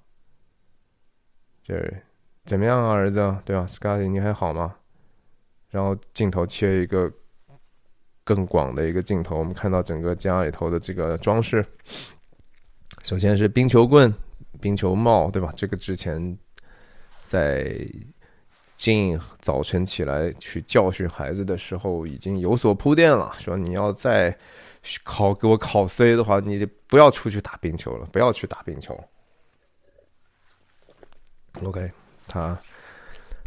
[1.64, 2.02] 杰瑞
[2.44, 4.76] 怎么样啊，儿子，对吧？Scotty 你还好吗？
[5.70, 7.12] 然后镜头切一个。
[8.24, 11.66] 更广的一个镜头，我们看到整个家里头的这个装饰。
[13.02, 14.14] 首先是冰球棍、
[14.60, 15.52] 冰球帽，对吧？
[15.56, 16.38] 这个之前
[17.24, 17.76] 在
[18.82, 24.36] 今早晨起来去教训孩子的时候已经有所铺垫了，说你要再
[25.04, 28.98] 考给我考 C 的话，你不要出去打冰球了，不要去打冰球。
[31.62, 31.88] OK，
[32.26, 32.58] 他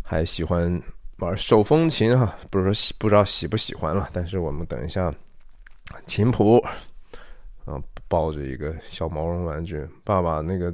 [0.02, 0.82] 还喜欢。
[1.20, 5.14] 玩手风琴哈，不是说喜不知道喜不喜欢了，但是我们等一下，
[6.08, 6.58] 琴谱
[7.64, 10.74] 啊，抱着一个小毛绒玩具，爸爸那个，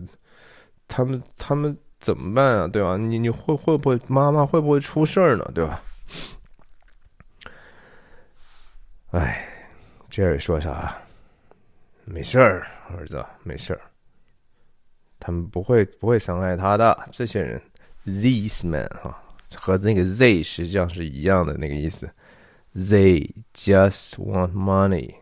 [0.87, 2.67] 他们他们怎么办啊？
[2.67, 2.97] 对吧？
[2.97, 5.49] 你你会会不会妈妈会不会出事儿呢？
[5.55, 5.81] 对吧？
[9.11, 9.47] 哎
[10.09, 10.97] ，Jerry 说啥？
[12.05, 13.81] 没事儿，儿子，没事儿，
[15.19, 17.07] 他们不会不会伤害他的。
[17.11, 17.61] 这些人
[18.05, 19.17] ，these men 哈。
[19.53, 22.09] 和那个 they 实际上是一样的那个意思
[22.73, 25.13] ，They just want money。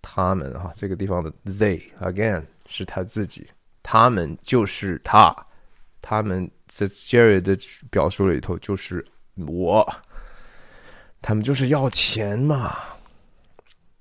[0.00, 3.48] 他们啊，这个地方的 They again 是他自己，
[3.82, 5.34] 他们就是他，
[6.02, 7.56] 他们在 Jerry 的
[7.90, 9.02] 表述里头就是
[9.36, 9.88] 我，
[11.22, 12.76] 他们就是要钱嘛。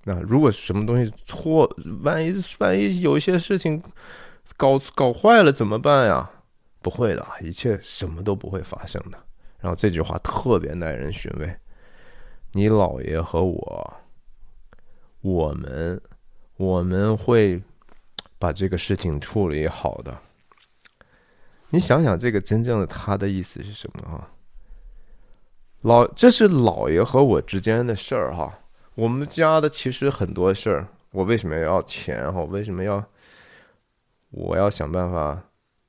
[0.04, 1.72] 那如果什么东西错，
[2.02, 3.82] 万一万一有一些事情
[4.58, 6.30] 搞搞坏了怎么办呀？
[6.82, 9.18] 不会的，一切什么都不会发生的。
[9.60, 11.56] 然后这句话特别耐人寻味，
[12.54, 13.94] 你姥爷和我，
[15.22, 16.02] 我们
[16.58, 17.62] 我们会
[18.40, 20.18] 把这个事情处理好的。
[21.72, 24.28] 你想想，这个真正的他的意思是什么啊？
[25.82, 28.54] 老，这是姥爷和我之间的事儿哈。
[28.94, 32.44] 我们家的其实很多事儿，我为什么要钱哈？
[32.44, 33.04] 为什么要
[34.32, 35.42] 我要想办法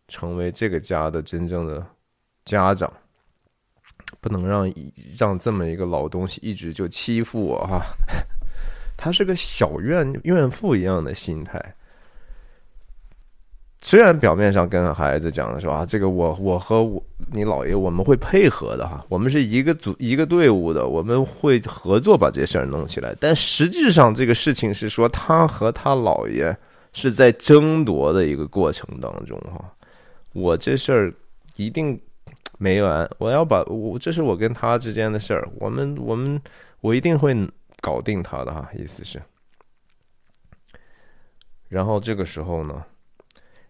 [0.07, 1.85] 成为这个家的真正的
[2.45, 2.91] 家长？
[4.21, 4.73] 不能让
[5.19, 7.83] 让这么一个老东西一直就欺负我哈，
[8.97, 11.75] 他是个小怨怨妇一样的心态。
[13.83, 17.03] 虽然表面上跟孩子讲的是啊，这个我我和我
[17.33, 23.15] 你姥爷我们会配合的哈，我们是一个组一个队伍的，我们会合作把这事儿弄起来。
[23.19, 26.57] 但实际上这个事情是说，他和他姥爷
[26.93, 29.63] 是在争夺的一个过程当中哈，
[30.33, 31.13] 我这事儿
[31.57, 32.01] 一定。
[32.59, 33.11] 没完！
[33.19, 36.41] 我要把我这是我跟他之间的事儿，我们我们
[36.81, 37.35] 我一定会
[37.81, 39.21] 搞定他的哈，意思是。
[41.69, 42.85] 然后这个时候呢，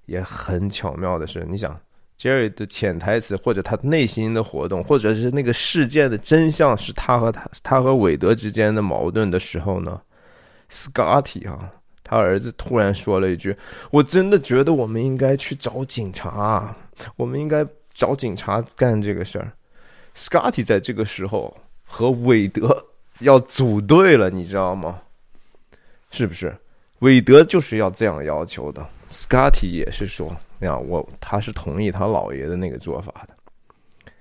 [0.06, 1.78] 也很巧妙的是，你想
[2.18, 10.00] ，Jerry 的潜台词或者他内心的活动，或者是那个事件的真相，是他和他他和韦德之间的矛盾的时候呢
[10.70, 11.72] ，Scotty 啊，
[12.02, 13.56] 他儿子突然说了一句
[13.90, 16.76] ：“我真的觉得我们应该去找警察，
[17.16, 19.52] 我们应该。”找警察干这个事儿
[20.16, 22.86] ，Scotty 在这个时候和韦德
[23.18, 24.98] 要组队了，你知道吗？
[26.10, 26.56] 是不是？
[27.00, 28.82] 韦德就是要这样要求的
[29.12, 34.12] ，Scotty 也是说，呀，我他是同意他姥爷的那个做法的。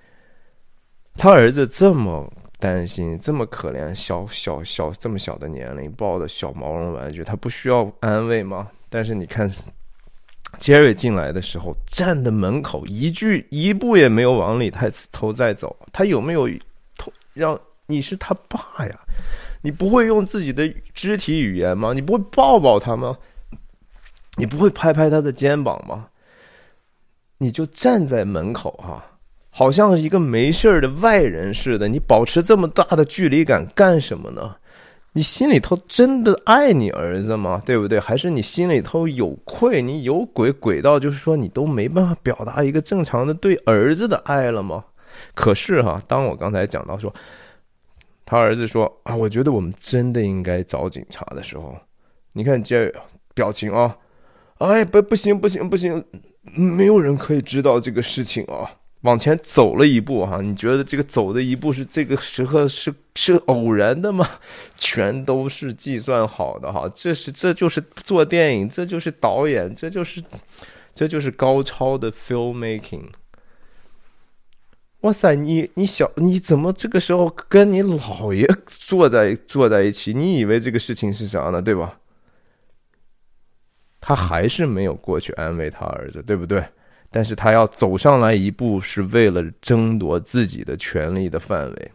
[1.16, 8.70] 他儿子这么担心，这么可怜，小小小这么小的年龄抱的小毛绒玩具，他不需要安慰吗？
[8.88, 9.50] 但是你看。
[10.58, 15.74] 杰瑞进来的时候，站在门口，一句一步也没有往里头头再走。
[15.94, 16.46] 他有没有
[16.98, 19.00] 头让你是他爸呀？
[19.62, 21.94] 你不会用自己的肢体语言吗？
[21.94, 23.16] 你不会抱抱他吗？
[24.36, 26.08] 你不会拍拍他的肩膀吗？
[27.38, 29.04] 你就站在门口哈，
[29.50, 31.88] 好像是一个没事的外人似的。
[31.88, 34.56] 你保持这么大的距离感干什么呢？
[35.14, 37.60] 你心里头真的爱你儿子吗？
[37.66, 38.00] 对不对？
[38.00, 39.82] 还是你心里头有愧？
[39.82, 44.82] 你有鬼鬼到就是说你都没办法表达一个正常的对儿子的爱了吗？
[45.34, 47.12] 可是哈，当我刚才讲到说，
[48.24, 51.76] 他儿子说啊，我觉得我们真的应该找警察的时候，
[52.32, 52.90] 你看这
[53.34, 53.94] 表情啊，
[54.68, 56.04] 哎不不行不行不行，
[56.54, 58.78] 没有人可以知道这个事情啊。
[59.02, 64.28] 往前走了一步，哈，你觉得这个走的一步是这个时刻是是偶然的吗？
[64.78, 70.22] 全都是计算好的，哈，这是这就是做电影，这就是导演，这就是
[70.94, 73.08] 这就是高超的 filmmaking。
[75.00, 80.14] 哇塞，你你小你怎么这个时候跟你姥爷坐在坐在一起？
[80.14, 81.60] 你以为这个事情是啥呢？
[81.60, 81.92] 对吧？
[84.02, 86.62] 他还是没有过去安慰他儿子，对不对？
[87.08, 91.90] 但是他要走上来一步，是为了争夺自己的权利的范围，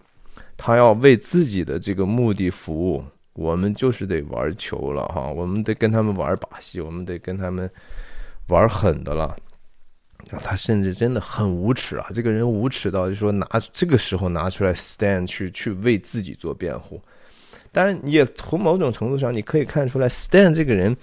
[0.55, 3.03] 他要为自己的这个目的服务。
[3.34, 7.70] 我们就是得玩球了哈，我们得跟他们玩把戏，我们得跟他们
[8.47, 9.36] 玩狠的了。
[10.39, 12.08] 他甚至真的很无耻啊！
[12.14, 16.99] 这个人无耻到就说拿这个时候拿出来 stand 去去为自己做辩护。
[17.72, 20.95] 当然，你也从某种程度上你可以看出来，stand 这个人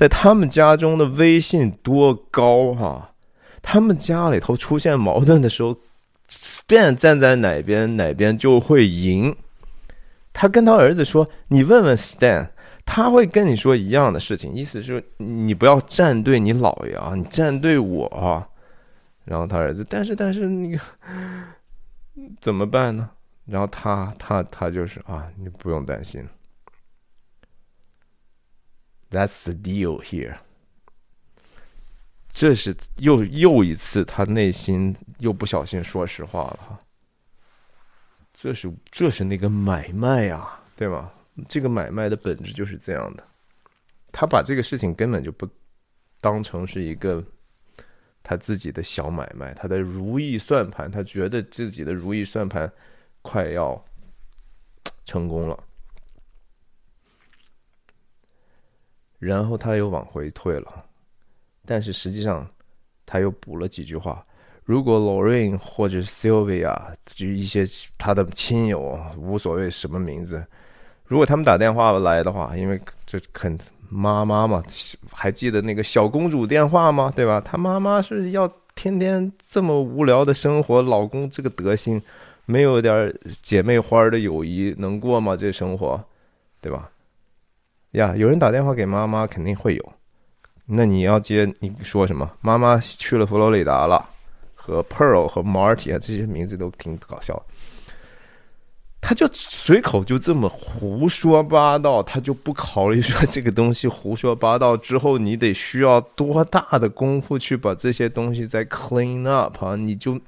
[0.00, 3.12] 在他们家中的威信多高哈。
[3.60, 5.76] 他们家里头出现矛盾的时候
[6.30, 9.36] ，Stan 站在哪边，哪边就会赢。
[10.32, 12.48] 他跟他儿子说：“你问问 Stan，
[12.86, 14.54] 他会跟你说一样的事情。
[14.54, 18.48] 意思是，你不要站队你姥爷啊，你站队我啊。”
[19.26, 20.82] 然后他儿子，但是但是那个
[22.40, 23.10] 怎么办呢？
[23.44, 26.26] 然后他他他就是啊，你不用担心。
[29.10, 30.38] That's the deal here.
[32.28, 36.78] 这是又又一次，他内心又不小心说实话了。
[38.32, 41.10] 这是这是那个买卖啊，对吗？
[41.48, 43.26] 这个买卖的本质就是这样的。
[44.12, 45.48] 他把这个事情根本就不
[46.20, 47.24] 当成是一个
[48.22, 52.70] 他自己的小买卖，他的如意算盘，他觉得自己的如意算盘
[53.22, 53.84] 快要
[55.04, 55.64] 成功了，
[59.20, 60.84] 然后他又往回退了。
[61.64, 62.44] 但是实际上，
[63.06, 64.26] 他又补了几句话。
[64.64, 67.64] 如果 Lorraine 或者 Sylvia 就一些
[67.98, 70.44] 他的亲友，无所谓什么名字，
[71.06, 73.58] 如果他们打电话来的话，因为这肯
[73.88, 74.62] 妈妈嘛，
[75.12, 77.12] 还记得那个小公主电话吗？
[77.14, 77.40] 对吧？
[77.40, 78.46] 他妈妈是要
[78.76, 82.00] 天天这么无聊的生活，老公这个德行，
[82.46, 83.12] 没有点
[83.42, 85.36] 姐妹花的友谊能过吗？
[85.36, 86.00] 这生活，
[86.60, 86.88] 对吧？
[87.92, 89.92] 呀，有人打电话给妈妈，肯定会有。
[90.64, 92.30] 那你要接你说什么？
[92.40, 94.08] 妈妈去了佛罗里达了，
[94.54, 97.42] 和 Pearl 和 Marty 啊，这些名字都挺搞笑。
[99.00, 109.74] 他就随口就这么胡说八道，他就不考虑说这个东西胡说八道之后，你得需要多大的功夫去把这些东西再 clean up 啊？
[109.74, 110.20] 你就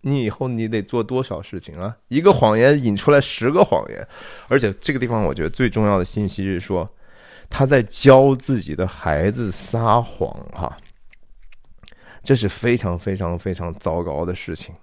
[0.00, 1.94] 你以后你得做多少事情啊？
[2.08, 4.08] 一个谎言引出来十个谎言，
[4.48, 6.90] 而且这个地方我觉得最重要的信息是说。
[7.50, 10.74] 他在教自己的孩子撒谎，哈，
[12.22, 14.74] 这是非常非常非常糟糕的事情，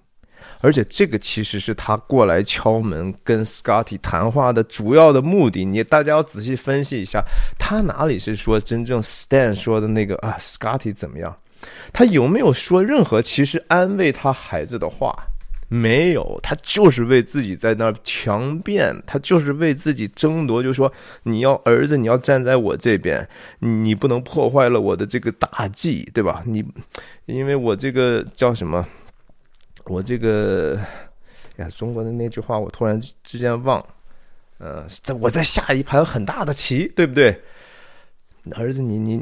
[0.62, 5.66] 而且这个其实是他过来敲门跟 Scotty 谈话的主要的目的。
[5.66, 7.24] 你大家要仔细分析一下，
[7.58, 11.36] 他哪里是说真正 Stan 说的那个啊，Scotty 怎么样？
[11.92, 15.27] 他有没有说任何其实安慰他孩子的话？
[15.70, 20.92] 没有，他就是为自己在那儿强辩，他就是为自己争夺，就说
[21.24, 23.28] 你要儿子，你要站在我这边，
[23.60, 26.42] 你不能破坏了我的这个大计，对吧？
[26.46, 26.64] 你，
[27.26, 28.88] 因为我这个叫什么？
[29.86, 30.80] 我这个，
[31.58, 33.86] 呀，中国的那句话我突然之间忘，
[34.60, 37.42] 呃，在我在下一盘很大的棋，对不对？
[38.52, 39.22] 儿子，你你。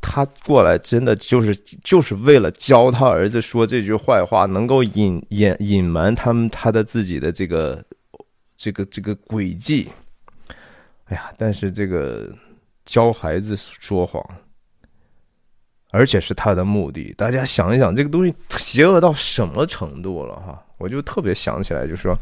[0.00, 7.84] 他过来真的就是就是为了教他儿子说这句坏话，能够隐隐隐瞒他们他的自己的这个
[8.56, 9.90] 这个这个诡计。
[11.06, 12.32] 哎呀，但是这个
[12.86, 14.24] 教孩子说谎，
[15.90, 17.12] 而且是他的目的。
[17.18, 20.64] 大家想一想，这个东西邪恶到什么程度了哈？
[20.78, 22.16] 我就特别想起来，就说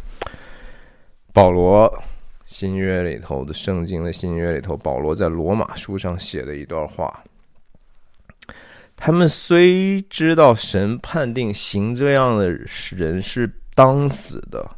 [1.33, 2.03] 保罗
[2.47, 7.23] 新约里头的圣经的新约里头，保罗在罗马书上写的一段话。
[9.01, 12.51] 他们虽知道神判定行这样的
[12.91, 14.69] 人是当死的，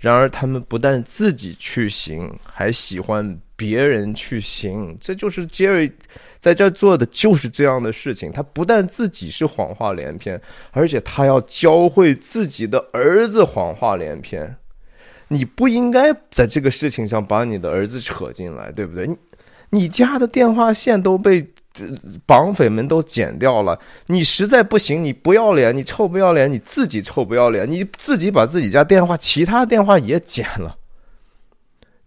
[0.00, 4.96] 然而他们不但自己去行，还喜欢别人去行。
[4.98, 5.92] 这就是杰瑞
[6.40, 8.32] 在这做的就是这样的事情。
[8.32, 14.56] 他不但自己是谎话连篇，而且他要教会自己的儿子谎话连篇。
[15.28, 19.06] 你不应该在这个事情上把你的儿子扯进来，对不对？
[19.06, 19.16] 你
[19.68, 21.46] 你家的电话线都被
[22.24, 30.76] 绑匪们都剪掉了，你实在不行，你不要脸，你臭不要脸，你自己臭不要脸，你自己把自己家电话其他电话也剪了。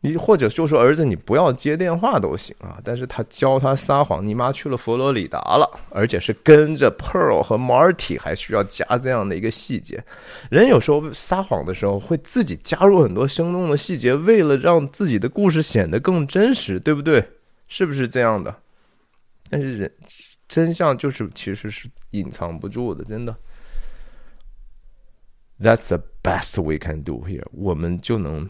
[0.02, 10.02] 你或者就说儿子，你不要接电话都行啊，但是他教他撒谎，你妈去了佛罗里达了，而且是跟着 Pearl 和 Marty，还需要加这样的一个细节。
[10.50, 17.22] 人有时候撒谎的时候会自己加入很多生动的细节，为了让自己的故事显得更真实，对不对？
[17.68, 18.56] 是不是这样的？
[19.50, 19.92] 但是人
[20.48, 23.36] 真相就是其实是隐藏不住的，真的。
[25.60, 28.50] That's the best we can do here，我们就能。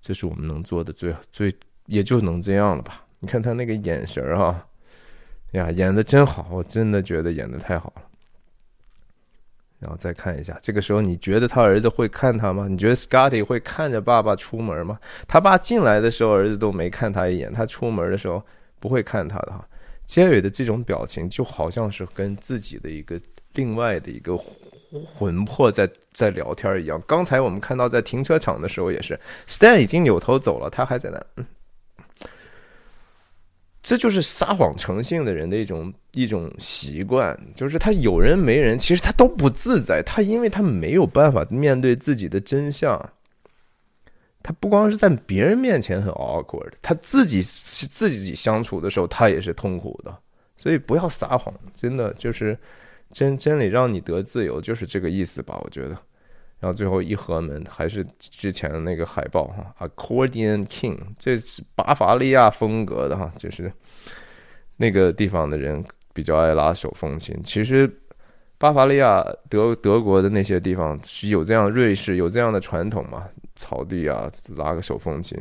[0.00, 1.54] 这是我们能做的最最，
[1.86, 3.04] 也就能这样了吧？
[3.18, 4.60] 你看他那个眼神儿哈，
[5.50, 8.02] 呀，演的真好，我真的觉得演的太好了。
[9.80, 12.68] 然后再看一下，这个时候你觉得他儿子会看他吗？
[12.68, 14.98] 你觉得 Scotty 会看着爸爸出门吗？
[15.26, 18.42] 他爸进来的时候，儿子都没看他一眼，他出门的时候
[18.78, 19.68] 不会看他的哈。
[20.08, 23.20] 杰瑞的这种表情就好像是跟自己的一个
[23.52, 24.36] 另外的一个。
[24.90, 26.98] 魂魄在在聊天一样。
[27.06, 31.44] 刚才我们看到在停车场的时候也是，Stan 已经扭头走了，他还在那。
[33.82, 40.02] 这就是撒谎成性的人的一种一种习惯，就是他有人没人，其实他都不自在。
[40.02, 42.98] 他因为他没有办法面对自己的真相，
[44.42, 50.16] 他不光是在别人面前很 awkward，他自己自己相处的时候他也是痛苦的。
[50.56, 52.58] 所以不要撒谎，真的就是。
[53.10, 55.58] 真真理让你得自由，就是这个意思吧？
[55.64, 55.96] 我觉得。
[56.60, 63.72] 然后最后一合门，还是之前的那个海报哈，Accordion King，这是巴伐利亚风格的哈，就是
[64.76, 65.82] 那个地方的人
[66.12, 67.34] 比较爱拉手风琴。
[67.42, 67.90] 其实
[68.58, 73.26] 巴伐利亚德德国的那些地方是有这样，瑞士有这样的传统嘛？
[73.58, 75.36] 草地啊，拉个手风琴。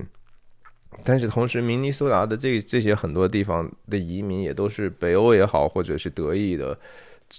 [1.06, 6.78] 但是同时，明尼苏达的这这些很多地方的移民也都是北欧也好，或者是德意的。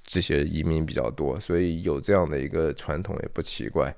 [0.05, 3.91] 这些移民比较多，所以有这样的一个传统也不奇怪。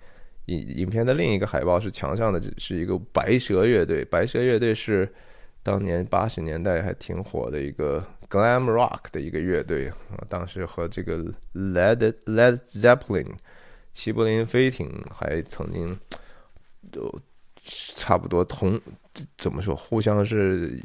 [0.47, 4.05] 影影片的另一个海报是墙上的，是一个白蛇乐队。
[4.05, 5.13] 白蛇乐队是
[5.65, 10.23] 当年八十年代还挺火的一个 glam rock 的一个乐队啊。
[10.29, 11.25] 当时和这个
[11.55, 13.27] Led Led Zeppelin
[13.91, 15.99] 齐柏林飞艇还曾经
[16.91, 17.13] 都
[17.65, 18.81] 差不多同
[19.39, 20.79] 怎么说，互相是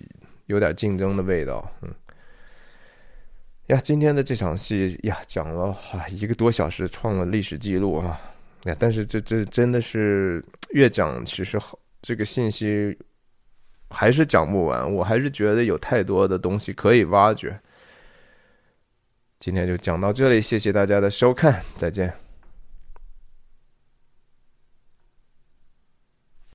[0.46, 1.94] 有点竞争的味道，嗯。
[3.68, 8.22] 呀，今天的这场戏呀，讲了哈一个多小时，创了历史记录啊！
[8.66, 12.96] 呀，但是这这真的是越讲，其实好这个信息
[13.90, 17.60] 还是讲不完，我还是觉得有太多的东西可以挖掘。
[19.40, 22.25] 今天就讲到这里，谢谢大家的收看，再见。